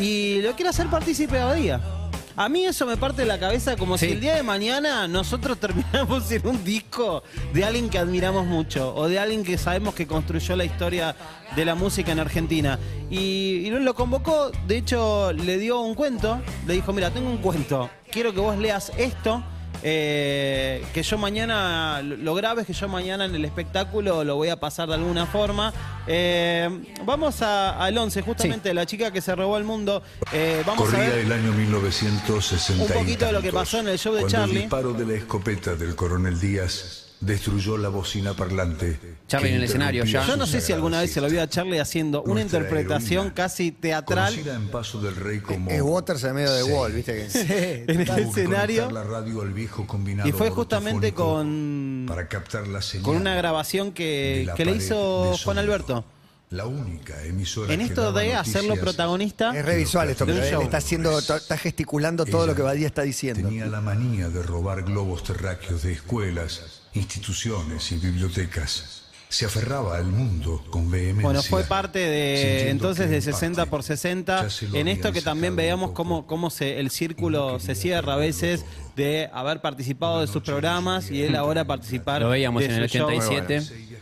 y 0.00 0.42
lo 0.42 0.54
quiere 0.56 0.70
hacer 0.70 0.88
partícipe 0.88 1.36
de 1.36 1.44
Badía. 1.44 1.93
A 2.36 2.48
mí 2.48 2.64
eso 2.64 2.84
me 2.84 2.96
parte 2.96 3.22
de 3.22 3.28
la 3.28 3.38
cabeza 3.38 3.76
como 3.76 3.96
si 3.96 4.06
el 4.06 4.20
día 4.20 4.34
de 4.34 4.42
mañana 4.42 5.06
nosotros 5.06 5.56
terminamos 5.60 6.28
en 6.32 6.44
un 6.48 6.64
disco 6.64 7.22
de 7.52 7.64
alguien 7.64 7.88
que 7.88 7.96
admiramos 7.96 8.44
mucho 8.44 8.92
o 8.96 9.06
de 9.08 9.20
alguien 9.20 9.44
que 9.44 9.56
sabemos 9.56 9.94
que 9.94 10.08
construyó 10.08 10.56
la 10.56 10.64
historia 10.64 11.14
de 11.54 11.64
la 11.64 11.76
música 11.76 12.10
en 12.10 12.18
Argentina. 12.18 12.78
Y, 13.08 13.62
y 13.64 13.70
lo 13.70 13.94
convocó, 13.94 14.50
de 14.66 14.78
hecho 14.78 15.32
le 15.32 15.58
dio 15.58 15.80
un 15.80 15.94
cuento, 15.94 16.40
le 16.66 16.74
dijo, 16.74 16.92
mira, 16.92 17.10
tengo 17.10 17.30
un 17.30 17.38
cuento, 17.38 17.88
quiero 18.10 18.34
que 18.34 18.40
vos 18.40 18.58
leas 18.58 18.90
esto. 18.96 19.44
Eh, 19.86 20.82
que 20.94 21.02
yo 21.02 21.18
mañana, 21.18 22.00
lo 22.02 22.34
grave 22.34 22.62
es 22.62 22.66
que 22.66 22.72
yo 22.72 22.88
mañana 22.88 23.26
en 23.26 23.34
el 23.34 23.44
espectáculo 23.44 24.24
lo 24.24 24.36
voy 24.36 24.48
a 24.48 24.56
pasar 24.56 24.88
de 24.88 24.94
alguna 24.94 25.26
forma. 25.26 25.74
Eh, 26.06 26.68
vamos 27.04 27.42
a- 27.42 27.78
al 27.84 27.96
11, 27.98 28.22
justamente, 28.22 28.72
la 28.72 28.86
chica 28.86 29.10
que 29.10 29.20
se 29.20 29.34
robó 29.36 29.58
el 29.58 29.64
mundo. 29.64 30.02
Eh, 30.32 30.62
vamos 30.66 30.88
a 30.88 30.90
Corría 30.92 31.10
ver. 31.10 31.18
el 31.18 31.32
año 31.32 31.52
1960. 31.52 32.82
Un 32.82 33.00
poquito 33.00 33.26
de 33.26 33.32
lo 33.32 33.42
que 33.42 33.52
pasó 33.52 33.78
en 33.80 33.88
el 33.88 33.98
show 33.98 34.14
de 34.14 34.26
Charlie. 34.26 34.54
El 34.56 34.60
disparo 34.62 34.94
de 34.94 35.04
la 35.06 35.14
escopeta 35.14 35.74
del 35.74 35.94
coronel 35.94 36.40
Díaz 36.40 37.03
destruyó 37.24 37.76
la 37.76 37.88
bocina 37.88 38.34
parlante. 38.34 38.98
Charlie 39.26 39.50
en 39.50 39.56
el 39.56 39.64
escenario 39.64 40.04
ya. 40.04 40.26
Yo 40.26 40.36
no 40.36 40.46
sé 40.46 40.60
si 40.60 40.72
alguna 40.72 41.00
vez 41.00 41.12
se 41.12 41.20
lo 41.20 41.28
vio 41.28 41.42
a 41.42 41.48
Charlie 41.48 41.78
haciendo 41.78 42.22
una 42.22 42.34
Nuestra 42.40 42.60
interpretación 42.60 43.30
casi 43.30 43.72
teatral 43.72 44.34
en 44.46 44.68
Paso 44.68 45.00
del 45.00 45.16
Rey 45.16 45.40
como. 45.40 45.70
Es 45.70 45.82
Waters 45.82 46.24
en 46.24 46.34
medio 46.34 46.52
de 46.52 46.62
Sí. 46.64 46.70
Wall, 46.70 46.92
¿viste? 46.92 47.28
Que... 47.32 47.84
en 47.88 48.00
el 48.00 48.18
escenario. 48.18 48.90
la 48.90 49.04
radio 49.04 49.42
al 49.42 49.52
viejo 49.52 49.86
combinado 49.86 50.28
Y 50.28 50.32
fue 50.32 50.50
justamente 50.50 51.12
con, 51.12 52.04
para 52.08 52.28
captar 52.28 52.66
la 52.68 52.82
señal 52.82 53.04
con 53.04 53.16
una 53.16 53.34
grabación 53.34 53.92
que, 53.92 54.38
de 54.40 54.44
la 54.46 54.54
que 54.54 54.64
le 54.64 54.72
hizo 54.72 55.36
Juan. 55.44 55.58
Alberto. 55.58 56.04
La 56.50 56.66
única 56.66 57.20
emisora 57.24 57.72
En 57.72 57.80
esto 57.80 58.12
de 58.12 58.34
hacerlo 58.34 58.76
protagonista. 58.76 59.56
Es 59.56 59.64
re 59.64 59.76
visual 59.76 60.08
esto, 60.10 60.24
pero 60.26 60.38
él 60.42 60.62
está 60.62 60.76
haciendo, 60.76 61.18
está 61.18 61.56
gesticulando 61.58 62.24
todo 62.26 62.46
lo 62.46 62.54
que 62.54 62.62
Badía 62.62 62.86
está 62.86 63.02
diciendo. 63.02 63.48
Tenía 63.48 63.66
la 63.66 63.80
manía 63.80 64.28
de 64.28 64.42
robar 64.42 64.82
globos 64.84 65.24
terráqueos 65.24 65.82
de 65.82 65.92
escuelas, 65.92 66.82
instituciones 66.94 67.90
y 67.92 67.96
bibliotecas. 67.96 69.02
Se 69.28 69.46
aferraba 69.46 69.96
al 69.96 70.06
mundo 70.06 70.64
con 70.70 70.90
vehemencia. 70.90 71.24
Bueno, 71.24 71.42
fue 71.42 71.64
parte 71.64 71.98
de 71.98 72.70
entonces 72.70 73.10
de 73.10 73.16
en 73.16 73.22
60 73.22 73.62
parte 73.62 73.70
por 73.70 73.82
60. 73.82 74.42
ya 74.42 74.50
se 74.50 74.68
lo 74.68 74.76
En 74.76 74.86
esto 74.86 75.12
que 75.12 75.22
también 75.22 75.56
veíamos 75.56 75.90
cómo, 75.90 76.24
cómo 76.26 76.50
se, 76.50 76.78
el 76.78 76.90
círculo 76.90 77.58
se 77.58 77.74
cierra 77.74 78.14
a 78.14 78.16
veces 78.16 78.64
de 78.94 79.28
haber 79.32 79.60
participado 79.60 80.20
de 80.20 80.28
sus 80.28 80.42
programas 80.42 81.10
y 81.10 81.22
él 81.22 81.34
ahora 81.34 81.64
participar 81.64 82.22
Lo 82.22 82.28
veíamos 82.28 82.62
de 82.62 82.66
en 82.66 82.82
el 82.82 82.88
su 82.88 82.98
show. 82.98 83.08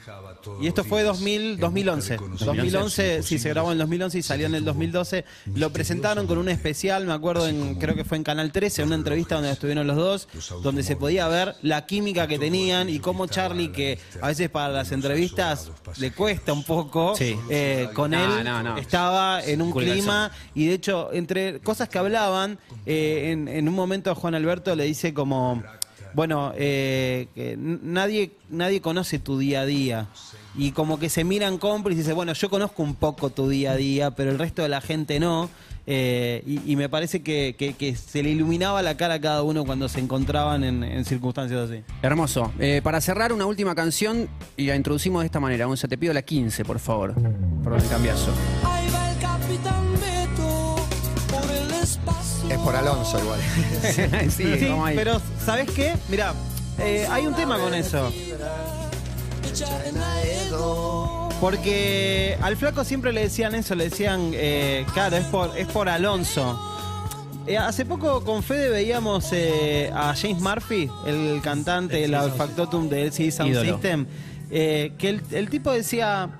87. 0.06 0.64
Y 0.64 0.66
esto 0.66 0.84
fue 0.84 1.02
2000, 1.02 1.58
2011. 1.58 2.16
2011, 2.44 3.22
sí, 3.22 3.38
se 3.38 3.48
grabó 3.50 3.68
en 3.68 3.72
el 3.72 3.78
2011 3.78 4.18
y 4.18 4.22
salió 4.22 4.46
en 4.46 4.54
el 4.54 4.64
2012. 4.64 5.24
Lo 5.54 5.72
presentaron 5.72 6.26
con 6.26 6.38
un 6.38 6.48
especial, 6.48 7.06
me 7.06 7.12
acuerdo, 7.12 7.46
en, 7.48 7.76
creo 7.76 7.94
que 7.94 8.04
fue 8.04 8.16
en 8.16 8.24
Canal 8.24 8.52
13, 8.52 8.82
una 8.84 8.94
entrevista 8.96 9.36
donde 9.36 9.50
estuvieron 9.52 9.86
los 9.86 9.96
dos, 9.96 10.28
donde 10.62 10.82
se 10.82 10.96
podía 10.96 11.28
ver 11.28 11.54
la 11.62 11.86
química 11.86 12.26
que 12.26 12.38
tenían 12.38 12.88
y 12.88 12.98
cómo 12.98 13.26
Charlie, 13.26 13.70
que 13.72 13.98
a 14.20 14.28
veces 14.28 14.48
para 14.50 14.68
las 14.72 14.92
entrevistas 14.92 15.70
le 15.98 16.12
cuesta 16.12 16.52
un 16.52 16.64
poco, 16.64 17.14
Sí. 17.16 17.36
eh, 17.50 17.88
con 17.94 18.10
No, 18.12 18.38
él 18.38 18.44
no, 18.44 18.62
no. 18.62 18.76
estaba 18.78 19.42
en 19.44 19.62
un 19.62 19.72
clima 19.72 20.30
y 20.54 20.66
de 20.66 20.74
hecho, 20.74 21.10
entre 21.12 21.60
cosas 21.60 21.88
que 21.88 21.98
hablaban, 21.98 22.58
eh, 22.86 23.30
en, 23.32 23.48
en 23.48 23.68
un 23.68 23.74
momento 23.74 24.14
Juan 24.14 24.34
Alberto 24.34 24.74
le 24.74 24.84
dice 24.84 25.14
como, 25.14 25.62
bueno, 26.14 26.52
eh, 26.56 27.28
que 27.34 27.56
nadie, 27.58 28.32
nadie 28.50 28.80
conoce 28.80 29.18
tu 29.18 29.38
día 29.38 29.62
a 29.62 29.66
día. 29.66 30.08
Y 30.56 30.72
como 30.72 30.98
que 30.98 31.08
se 31.08 31.24
miran 31.24 31.58
cómplices 31.58 32.00
y 32.00 32.02
dice, 32.02 32.12
bueno, 32.12 32.32
yo 32.34 32.50
conozco 32.50 32.82
un 32.82 32.94
poco 32.94 33.30
tu 33.30 33.48
día 33.48 33.72
a 33.72 33.76
día, 33.76 34.10
pero 34.10 34.30
el 34.30 34.38
resto 34.38 34.62
de 34.62 34.68
la 34.68 34.80
gente 34.80 35.18
no. 35.18 35.48
Eh, 35.84 36.44
y, 36.46 36.72
y 36.72 36.76
me 36.76 36.88
parece 36.88 37.22
que, 37.24 37.56
que- 37.58 37.74
que 37.74 37.96
se 37.96 38.22
le 38.22 38.30
iluminaba 38.30 38.82
la 38.82 38.96
cara 38.96 39.14
a 39.14 39.20
cada 39.20 39.42
uno 39.42 39.64
cuando 39.64 39.88
se 39.88 39.98
encontraban 39.98 40.62
en, 40.62 40.84
en 40.84 41.04
circunstancias 41.04 41.68
así. 41.70 41.82
Hermoso. 42.02 42.52
Eh, 42.60 42.80
para 42.84 43.00
cerrar, 43.00 43.32
una 43.32 43.46
última 43.46 43.74
canción 43.74 44.28
y 44.56 44.66
la 44.66 44.76
introducimos 44.76 45.22
de 45.22 45.26
esta 45.26 45.40
manera. 45.40 45.66
Once, 45.66 45.88
te 45.88 45.98
pido 45.98 46.12
la 46.14 46.22
15, 46.22 46.64
por 46.64 46.78
favor. 46.78 47.14
Perdón 47.14 47.80
el 47.80 47.88
cambiazo. 47.88 48.30
Ahí 48.64 48.86
va 48.94 49.10
el 49.12 49.18
capitán 49.18 49.91
Es 52.52 52.58
por 52.58 52.76
Alonso 52.76 53.18
igual. 53.18 53.40
sí, 54.30 54.56
Sí, 54.58 54.66
vamos 54.68 54.88
ahí. 54.88 54.96
pero 54.96 55.20
¿sabes 55.44 55.70
qué? 55.70 55.94
Mira, 56.08 56.34
eh, 56.78 57.06
hay 57.10 57.26
un 57.26 57.34
tema 57.34 57.58
con 57.58 57.74
eso. 57.74 58.10
Porque 61.40 62.38
al 62.40 62.56
flaco 62.56 62.84
siempre 62.84 63.12
le 63.12 63.22
decían 63.22 63.54
eso, 63.54 63.74
le 63.74 63.84
decían, 63.88 64.30
eh, 64.34 64.86
claro, 64.92 65.16
es 65.16 65.24
por, 65.26 65.56
es 65.58 65.66
por 65.66 65.88
Alonso. 65.88 66.68
Eh, 67.46 67.58
hace 67.58 67.84
poco 67.84 68.22
con 68.22 68.44
Fede 68.44 68.68
veíamos 68.68 69.28
eh, 69.32 69.90
a 69.92 70.14
James 70.14 70.40
Murphy, 70.40 70.88
el 71.06 71.40
cantante, 71.42 72.04
el 72.04 72.14
factotum 72.36 72.88
de 72.88 73.02
LCD 73.06 73.32
Sound 73.32 73.50
Ídolo. 73.50 73.72
System, 73.72 74.06
eh, 74.52 74.92
que 74.96 75.08
el, 75.08 75.22
el 75.32 75.50
tipo 75.50 75.72
decía, 75.72 76.30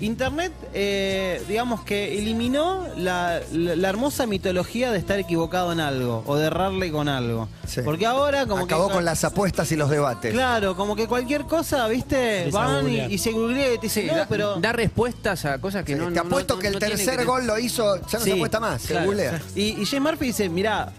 Internet, 0.00 0.52
eh, 0.72 1.42
digamos 1.46 1.82
que 1.82 2.18
eliminó 2.18 2.86
la, 2.96 3.40
la- 3.52 3.76
la 3.76 3.88
hermosa 3.88 4.26
mitología 4.26 4.90
de 4.90 4.98
estar 4.98 5.18
equivocado 5.18 5.72
en 5.72 5.80
algo 5.80 6.22
o 6.26 6.36
de 6.36 6.46
errarle 6.46 6.90
con 6.90 7.08
algo. 7.08 7.48
Sí. 7.66 7.82
Porque 7.84 8.06
ahora 8.06 8.46
como 8.46 8.64
Acabó 8.64 8.88
que... 8.88 8.94
con 8.94 9.04
las 9.04 9.22
apuestas 9.24 9.70
y 9.72 9.76
los 9.76 9.90
debates. 9.90 10.32
Claro, 10.32 10.74
como 10.76 10.96
que 10.96 11.06
cualquier 11.06 11.44
cosa, 11.44 11.86
¿viste? 11.88 12.48
Van 12.50 12.88
y, 12.88 12.98
y 13.00 13.18
se 13.18 13.32
googlea 13.32 13.74
y 13.74 13.76
te 13.76 13.82
dicen, 13.82 14.06
no, 14.06 14.16
da, 14.16 14.26
pero... 14.28 14.56
da 14.58 14.72
respuestas 14.72 15.44
a 15.44 15.58
cosas 15.60 15.84
que 15.84 15.92
Sí, 15.94 15.98
no 15.98 16.08
te 16.08 16.14
no- 16.14 16.20
apuesto 16.22 16.54
no- 16.54 16.60
que 16.60 16.66
el 16.68 16.72
no 16.74 16.78
tercer 16.78 17.18
que- 17.18 17.24
gol 17.24 17.46
lo 17.46 17.58
hizo, 17.58 17.96
ya 17.96 18.18
no 18.18 18.24
Sí, 18.24 18.30
se 18.30 18.32
apuesta 18.36 18.58
más, 18.60 18.80
se 18.82 18.88
claro. 18.88 19.06
googlea. 19.06 19.42
Y, 19.54 19.80
y 19.82 19.84
James 19.86 20.00
Murphy 20.12 20.26
dice, 20.26 20.48
mira, 20.48 20.92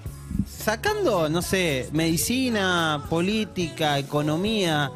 sacando, 0.64 1.28
no 1.30 1.42
sé, 1.42 1.90
medicina, 1.92 3.04
política, 3.10 3.98
economía, 3.98 4.92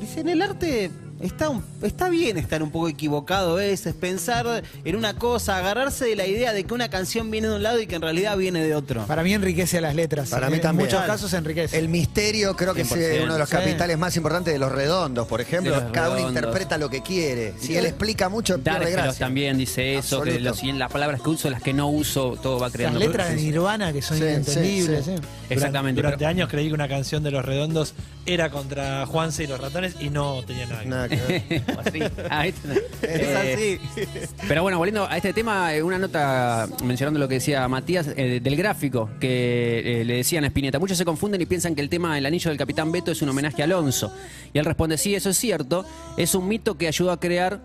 dice, 0.00 0.20
en 0.20 0.28
el 0.28 0.42
arte 0.42 0.90
está, 1.20 1.48
un- 1.48 1.64
está 1.82 2.08
bien 2.08 2.38
estar 2.38 2.62
un 2.62 2.70
poco 2.70 2.88
equivocado 2.88 3.52
a 3.52 3.56
veces, 3.56 3.94
pensar 3.94 4.62
en 4.84 4.96
una 4.96 5.14
cosa, 5.14 5.58
agarrarse 5.58 6.04
de 6.06 6.16
la 6.16 6.26
idea 6.26 6.52
de 6.52 6.64
que 6.64 6.74
una 6.74 6.88
canción 6.88 7.30
viene 7.30 7.48
de 7.48 7.56
un 7.56 7.62
lado 7.62 7.80
y 7.80 7.86
que 7.86 7.96
en 7.96 8.02
realidad 8.02 8.36
viene 8.36 8.62
de 8.62 8.74
otro. 8.74 9.04
Para 9.06 9.22
mí 9.22 9.32
enriquece 9.34 9.80
las 9.80 9.94
letras. 9.94 10.30
Para 10.30 10.50
mí 10.50 10.58
también. 10.60 10.88
En 10.88 10.94
muchos 10.94 11.06
casos 11.06 11.32
enriquece. 11.32 11.78
El 11.78 11.88
misterio 11.88 12.54
creo 12.56 12.74
que 12.74 12.82
es 12.82 12.92
eh, 12.92 13.20
100%, 13.20 13.24
uno 13.24 13.32
de 13.34 13.38
los 13.38 13.48
sí. 13.48 13.56
capitales 13.56 13.98
más 13.98 14.16
importantes 14.16 14.52
de 14.52 14.58
los 14.58 14.70
redondos, 14.72 15.26
por 15.26 15.40
ejemplo. 15.40 15.90
Cada 15.92 16.10
uno 16.10 16.28
interpreta 16.28 16.78
lo 16.78 16.88
que 16.90 17.02
quiere. 17.02 17.54
Sí. 17.58 17.68
Si 17.68 17.76
él 17.76 17.86
explica 17.86 18.28
mucho, 18.28 18.58
pierde 18.58 18.90
gracia. 18.90 19.26
también 19.26 19.58
dice 19.58 19.94
eso, 19.96 20.22
que 20.22 20.30
Absoluto. 20.30 20.50
los- 20.50 20.62
y 20.64 20.70
en 20.70 20.78
las 20.78 20.90
palabras 20.90 21.20
que 21.20 21.28
uso, 21.30 21.50
las 21.50 21.62
que 21.62 21.72
no 21.72 21.88
uso, 21.88 22.38
todo 22.42 22.58
va 22.58 22.66
Las 22.66 22.72
creando. 22.72 22.98
letras 23.00 23.28
de 23.30 23.36
Nirvana 23.36 23.92
que 23.92 24.02
son 24.02 24.18
Sí, 24.18 24.22
inentendibles. 24.24 25.04
sí. 25.04 25.12
Exactamente. 25.50 25.98
Durante 26.00 26.18
pero- 26.18 26.28
años 26.30 26.48
creí 26.48 26.68
que 26.68 26.74
una 26.74 26.88
canción 26.88 27.22
de 27.22 27.30
los 27.30 27.44
redondos 27.44 27.94
era 28.28 28.50
contra 28.50 29.06
Juanse 29.06 29.44
y 29.44 29.46
los 29.46 29.60
ratones 29.60 29.96
y 30.00 30.10
no 30.10 30.42
tenía 30.44 30.66
nada 30.66 30.80
que 30.82 30.86
ver. 30.86 30.88
Nada 30.88 31.08
que 31.08 31.16
ver. 31.16 31.62
Así. 31.86 32.00
Ah, 32.30 32.46
esto 32.46 32.68
no. 32.68 32.74
Es 32.74 32.80
Eh, 33.02 33.78
así. 33.96 34.06
Pero 34.46 34.62
bueno, 34.62 34.78
volviendo 34.78 35.06
a 35.08 35.16
este 35.16 35.32
tema, 35.32 35.74
eh, 35.74 35.82
una 35.82 35.98
nota 35.98 36.68
mencionando 36.84 37.18
lo 37.18 37.28
que 37.28 37.34
decía 37.36 37.66
Matías 37.68 38.08
eh, 38.16 38.40
del 38.42 38.56
gráfico 38.56 39.08
que 39.20 40.00
eh, 40.00 40.04
le 40.04 40.16
decían 40.16 40.44
a 40.44 40.48
Spinetta. 40.48 40.78
Muchos 40.78 40.98
se 40.98 41.04
confunden 41.04 41.40
y 41.40 41.46
piensan 41.46 41.74
que 41.74 41.80
el 41.80 41.88
tema 41.88 42.18
El 42.18 42.26
anillo 42.26 42.50
del 42.50 42.58
Capitán 42.58 42.92
Beto 42.92 43.10
es 43.12 43.22
un 43.22 43.28
homenaje 43.30 43.62
a 43.62 43.64
Alonso. 43.64 44.12
Y 44.52 44.58
él 44.58 44.64
responde, 44.64 44.98
sí, 44.98 45.14
eso 45.14 45.30
es 45.30 45.36
cierto. 45.36 45.84
Es 46.16 46.34
un 46.34 46.48
mito 46.48 46.76
que 46.76 46.88
ayudó 46.88 47.10
a 47.12 47.20
crear 47.20 47.60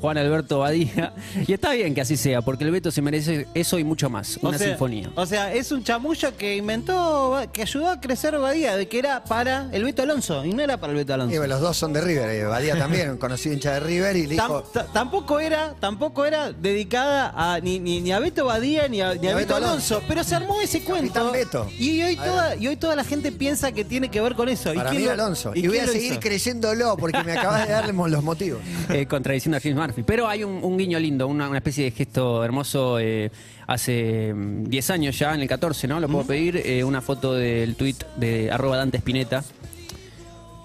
Juan 0.00 0.18
Alberto 0.18 0.58
Badía. 0.60 1.12
Y 1.46 1.52
está 1.52 1.72
bien 1.72 1.94
que 1.94 2.00
así 2.00 2.16
sea, 2.16 2.42
porque 2.42 2.64
el 2.64 2.70
Beto 2.70 2.90
se 2.90 3.02
merece 3.02 3.46
eso 3.54 3.78
y 3.78 3.84
mucho 3.84 4.08
más. 4.10 4.38
Una 4.42 4.56
o 4.56 4.58
sea, 4.58 4.68
sinfonía. 4.68 5.10
O 5.14 5.26
sea, 5.26 5.52
es 5.54 5.70
un 5.72 5.82
chamullo 5.84 6.36
que 6.36 6.56
inventó, 6.56 7.40
que 7.52 7.62
ayudó 7.62 7.88
a 7.90 8.00
crecer 8.00 8.38
Badía, 8.38 8.76
de 8.76 8.88
que 8.88 8.98
era 8.98 9.22
para 9.24 9.68
el 9.72 9.84
Beto 9.84 10.02
Alonso 10.02 10.44
y 10.44 10.52
no 10.52 10.62
era 10.62 10.76
para 10.78 10.92
el 10.92 10.98
Beto 10.98 11.14
Alonso. 11.14 11.34
Y 11.34 11.38
bueno, 11.38 11.54
los 11.54 11.62
dos 11.62 11.76
son 11.76 11.92
de 11.92 12.00
River. 12.00 12.28
eh, 12.30 12.44
Badía 12.44 12.76
también, 12.78 13.16
conocido 13.18 13.54
hincha 13.54 13.74
de 13.74 13.80
River 13.80 14.16
y 14.16 14.22
le 14.26 14.34
dijo. 14.34 14.62
ta- 14.62 14.86
tampoco 14.92 15.40
era 15.40 15.74
tampoco 15.80 16.24
era 16.24 16.52
dedicada 16.52 17.32
a 17.36 17.60
ni, 17.60 17.78
ni, 17.78 18.00
ni 18.00 18.12
a 18.12 18.18
Beto 18.18 18.44
Badía 18.46 18.88
ni 18.88 19.00
a, 19.00 19.14
ni 19.14 19.28
a 19.28 19.34
Beto 19.34 19.56
Alonso, 19.56 20.02
pero 20.08 20.24
se 20.24 20.34
armó 20.34 20.60
ese 20.60 20.82
cuento 20.82 21.32
Beto. 21.32 21.68
y 21.78 22.02
hoy 22.02 22.16
toda 22.16 22.56
y 22.56 22.66
hoy 22.68 22.76
toda 22.76 22.96
la 22.96 23.04
gente 23.04 23.32
piensa 23.32 23.72
que 23.72 23.84
tiene 23.84 24.10
que 24.10 24.20
ver 24.20 24.34
con 24.34 24.48
eso. 24.48 24.72
Para 24.74 24.90
¿Y 24.92 24.96
mí 24.96 25.02
quién 25.02 25.12
Alonso. 25.12 25.52
¿y 25.54 25.60
Y, 25.64 25.68
voy 25.68 25.78
a 25.78 25.86
lo 25.86 25.92
seguir 25.92 26.12
hizo? 26.12 26.20
creyéndolo 26.20 26.96
porque 26.96 27.22
me 27.24 27.32
acabas 27.32 27.66
de 27.66 27.72
darle 27.72 27.92
los 28.10 28.22
motivos. 28.24 28.60
eh, 28.88 29.06
contradiciendo 29.06 29.56
a 29.56 29.60
James 29.60 29.76
Murphy. 29.90 30.02
Pero 30.06 30.28
hay 30.28 30.44
un, 30.44 30.62
un 30.62 30.76
guiño 30.78 30.98
lindo, 30.98 31.26
una, 31.26 31.48
una 31.48 31.58
especie 31.58 31.84
de 31.84 31.90
gesto 31.90 32.44
hermoso. 32.44 32.98
eh, 32.98 33.30
hace 33.66 34.32
mm, 34.34 34.64
10 34.64 34.90
años 34.90 35.18
ya, 35.18 35.34
en 35.34 35.40
el 35.42 35.48
14, 35.48 35.86
¿no? 35.88 36.00
Lo 36.00 36.08
puedo 36.08 36.24
pedir. 36.26 36.56
eh, 36.64 36.82
una 36.84 37.00
foto 37.00 37.34
del 37.34 37.76
tweet 37.76 37.96
de 38.16 38.50
arroba 38.50 38.76
Dante 38.76 38.98
Spinetta. 38.98 39.44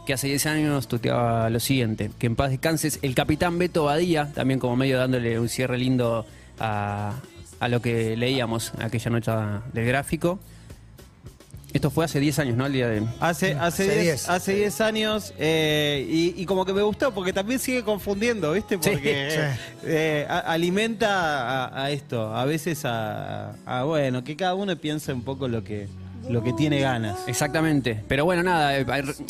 que 0.05 0.13
hace 0.13 0.27
10 0.27 0.45
años 0.45 0.87
tuteaba 0.87 1.49
lo 1.49 1.59
siguiente, 1.59 2.11
que 2.19 2.27
en 2.27 2.35
paz 2.35 2.51
descanses 2.51 2.99
el 3.01 3.15
capitán 3.15 3.57
Beto 3.57 3.85
Badía, 3.85 4.31
también 4.33 4.59
como 4.59 4.75
medio 4.75 4.97
dándole 4.99 5.39
un 5.39 5.49
cierre 5.49 5.77
lindo 5.79 6.25
a, 6.59 7.13
a 7.59 7.67
lo 7.67 7.81
que 7.81 8.15
leíamos 8.15 8.71
aquella 8.79 9.09
noche 9.09 9.31
del 9.73 9.85
gráfico. 9.87 10.39
Esto 11.75 11.91
fue 11.91 12.05
hace 12.05 12.21
10 12.21 12.39
años, 12.39 12.55
¿no? 12.55 12.65
El 12.67 12.71
día 12.71 12.87
de... 12.87 13.03
Hace, 13.19 13.51
hace 13.53 13.59
Hace 13.59 13.83
10 13.83 14.01
10. 14.03 14.29
hace 14.29 14.55
10 14.55 14.81
años 14.81 15.33
eh, 15.37 16.07
y, 16.09 16.33
y 16.41 16.45
como 16.45 16.63
que 16.65 16.71
me 16.73 16.81
gustó 16.81 17.13
porque 17.13 17.33
también 17.33 17.59
sigue 17.59 17.83
confundiendo, 17.83 18.53
¿viste? 18.53 18.75
Sí, 18.81 18.89
Porque 18.91 19.27
sí. 19.29 19.83
eh, 19.83 20.25
a- 20.29 20.39
alimenta 20.39 21.65
a, 21.65 21.83
a 21.83 21.91
esto, 21.91 22.33
a 22.33 22.45
veces 22.45 22.85
a, 22.85 23.55
a, 23.65 23.83
bueno, 23.83 24.23
que 24.23 24.37
cada 24.37 24.55
uno 24.55 24.73
piense 24.77 25.11
un 25.11 25.21
poco 25.23 25.49
lo 25.49 25.65
que, 25.65 25.89
lo 26.29 26.43
que 26.43 26.53
tiene 26.53 26.79
ganas. 26.79 27.17
Exactamente. 27.27 28.01
Pero 28.07 28.25
bueno, 28.25 28.43
nada, 28.43 28.77
eh, 28.77 28.85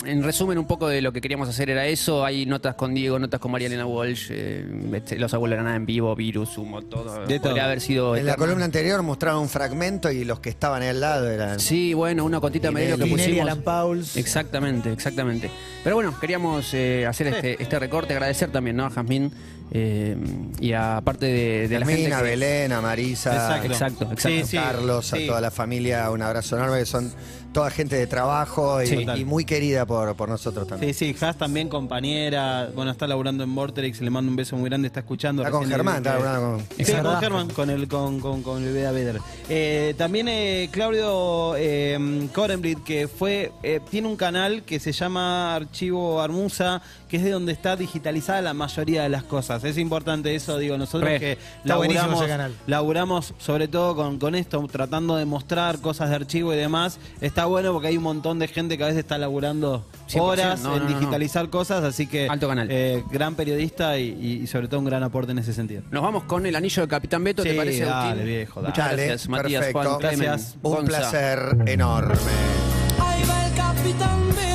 en 0.05 0.23
resumen 0.23 0.57
un 0.57 0.65
poco 0.65 0.87
de 0.87 1.01
lo 1.01 1.11
que 1.11 1.21
queríamos 1.21 1.49
hacer 1.49 1.69
era 1.69 1.85
eso. 1.87 2.23
Hay 2.25 2.45
notas 2.45 2.75
con 2.75 2.93
Diego, 2.93 3.19
notas 3.19 3.39
con 3.39 3.51
Mariana 3.51 3.85
Walsh, 3.85 4.27
eh, 4.29 4.65
este, 4.93 5.17
Los 5.17 5.33
Abuelos 5.33 5.57
de 5.57 5.57
la 5.57 5.63
Nada 5.63 5.75
en 5.75 5.85
vivo, 5.85 6.15
Virus, 6.15 6.57
Humo, 6.57 6.81
todo. 6.81 7.25
De 7.25 7.39
Podría 7.39 7.39
todo. 7.41 7.61
haber 7.61 7.81
sido... 7.81 8.15
En 8.15 8.25
la 8.25 8.35
columna 8.35 8.65
anterior 8.65 9.01
mostraba 9.03 9.39
un 9.39 9.49
fragmento 9.49 10.11
y 10.11 10.23
los 10.25 10.39
que 10.39 10.49
estaban 10.49 10.81
ahí 10.81 10.89
al 10.89 11.01
lado 11.01 11.29
eran. 11.29 11.59
Sí, 11.59 11.93
bueno, 11.93 12.25
una 12.25 12.39
cotita 12.39 12.71
medio 12.71 12.97
que 12.97 13.05
pusimos. 13.05 13.41
Alan 13.41 13.61
Pauls. 13.61 14.17
Exactamente, 14.17 14.91
exactamente. 14.91 15.49
Pero 15.83 15.95
bueno, 15.95 16.17
queríamos 16.19 16.73
eh, 16.73 17.05
hacer 17.05 17.27
este, 17.27 17.61
este 17.61 17.79
recorte, 17.79 18.13
agradecer 18.13 18.49
también 18.51 18.75
¿no? 18.75 18.85
a 18.85 18.89
Jazmín 18.89 19.31
eh, 19.71 20.15
y 20.59 20.73
a 20.73 21.01
parte 21.03 21.25
de, 21.25 21.67
de 21.67 21.79
la 21.79 21.85
gente. 21.85 22.09
Que- 22.09 22.21
Belén, 22.21 22.71
a 22.71 22.81
Marisa, 22.81 23.33
Exacto. 23.33 23.65
Exacto, 23.67 24.03
exacto. 24.13 24.29
Sí, 24.29 24.43
sí. 24.45 24.57
Carlos, 24.57 25.07
sí. 25.07 25.23
a 25.23 25.27
toda 25.27 25.41
la 25.41 25.51
familia, 25.51 26.09
un 26.11 26.21
abrazo 26.21 26.55
enorme, 26.57 26.79
que 26.79 26.85
son 26.85 27.11
toda 27.55 27.69
gente 27.71 27.95
de 27.95 28.05
trabajo 28.05 28.83
y, 28.83 28.87
Sí. 28.87 29.05
y 29.15 29.23
muy 29.23 29.45
querida 29.45 29.85
por, 29.85 30.13
por 30.15 30.27
nosotros 30.27 30.67
también. 30.67 30.93
Sí, 30.93 31.13
sí, 31.13 31.25
Has 31.25 31.37
también 31.37 31.69
compañera, 31.69 32.69
bueno, 32.75 32.91
está 32.91 33.07
laburando 33.07 33.43
en 33.45 33.55
Vortex, 33.55 34.01
le 34.01 34.09
mando 34.09 34.29
un 34.29 34.35
beso 34.35 34.57
muy 34.57 34.69
grande, 34.69 34.87
está 34.87 34.99
escuchando. 34.99 35.41
Está 35.41 35.51
con 35.57 35.67
Germán, 35.67 35.97
está 35.97 36.13
laburando 36.19 36.57
con- 36.67 36.85
Sí. 36.85 36.91
Germán, 36.91 37.49
con 37.51 37.69
el, 37.69 37.87
con, 37.87 38.19
con, 38.19 38.43
con 38.43 38.61
el 38.61 38.73
Beda 38.73 38.91
Vedder. 38.91 39.19
Eh, 39.49 39.95
también 39.97 40.27
eh, 40.27 40.67
Claudio 40.71 41.55
eh, 41.57 42.27
Korenblit, 42.33 42.83
que 42.83 43.07
fue, 43.07 43.53
eh, 43.63 43.79
tiene 43.89 44.09
un 44.09 44.17
canal 44.17 44.63
que 44.63 44.79
se 44.81 44.91
llama 44.91 45.55
Archivo 45.55 46.21
Armusa, 46.21 46.81
que 47.07 47.17
es 47.17 47.23
de 47.23 47.31
donde 47.31 47.53
está 47.53 47.75
digitalizada 47.77 48.41
la 48.41 48.53
mayoría 48.53 49.03
de 49.03 49.09
las 49.09 49.23
cosas. 49.23 49.63
Es 49.63 49.77
importante 49.77 50.35
eso, 50.35 50.57
digo, 50.57 50.77
nosotros 50.77 51.09
Re. 51.09 51.19
que 51.19 51.37
laburamos, 51.63 52.19
ese 52.19 52.27
canal. 52.27 52.53
laburamos 52.67 53.33
sobre 53.37 53.67
todo 53.69 53.95
con, 53.95 54.19
con 54.19 54.35
esto, 54.35 54.61
tratando 54.69 55.15
de 55.15 55.23
mostrar 55.25 55.79
cosas 55.79 56.09
de 56.09 56.15
archivo 56.15 56.53
y 56.53 56.57
demás. 56.57 56.99
Está 57.21 57.44
bueno 57.45 57.71
porque 57.73 57.87
hay 57.87 57.97
un 57.97 58.03
montón 58.03 58.39
de 58.39 58.47
gente 58.47 58.77
que 58.77 58.83
a 58.83 58.87
veces 58.87 58.99
está 58.99 59.17
laburando 59.17 59.85
100%, 60.09 60.21
horas 60.21 60.61
no, 60.61 60.73
en 60.75 60.83
no, 60.83 60.85
no, 60.85 60.91
no. 60.91 60.99
digitalizar 60.99 61.49
cosas, 61.49 61.83
así 61.83 62.07
que 62.07 62.27
Alto 62.29 62.47
canal. 62.47 62.67
eh, 62.71 63.03
gran 63.11 63.35
periodista 63.35 63.97
y, 63.97 64.09
y- 64.09 64.43
y 64.43 64.47
sobre 64.47 64.67
todo 64.67 64.79
un 64.79 64.85
gran 64.85 65.03
aporte 65.03 65.31
en 65.31 65.39
ese 65.39 65.53
sentido. 65.53 65.81
Nos 65.91 66.03
vamos 66.03 66.23
con 66.23 66.45
el 66.45 66.55
anillo 66.55 66.81
de 66.83 66.87
Capitán 66.87 67.23
Beto, 67.23 67.43
¿te 67.43 67.51
Sí, 67.51 67.57
parece, 67.57 67.85
dale, 67.85 68.05
Agustín? 68.09 68.25
viejo, 68.25 68.61
dale. 68.61 68.69
Muchas 68.71 68.85
Dale, 68.89 69.05
gracias, 69.07 69.29
Matías, 69.29 69.59
perfecto. 69.65 69.89
Juan, 69.89 69.99
Clemen, 69.99 70.19
Gracias. 70.19 70.55
Un 70.61 70.71
Gonza. 70.71 70.85
placer 70.87 71.57
enorme. 71.65 72.15
Ahí 72.99 73.23
va 73.29 73.47
el 73.47 73.53
capitán 73.55 74.27
Beto 74.29 74.54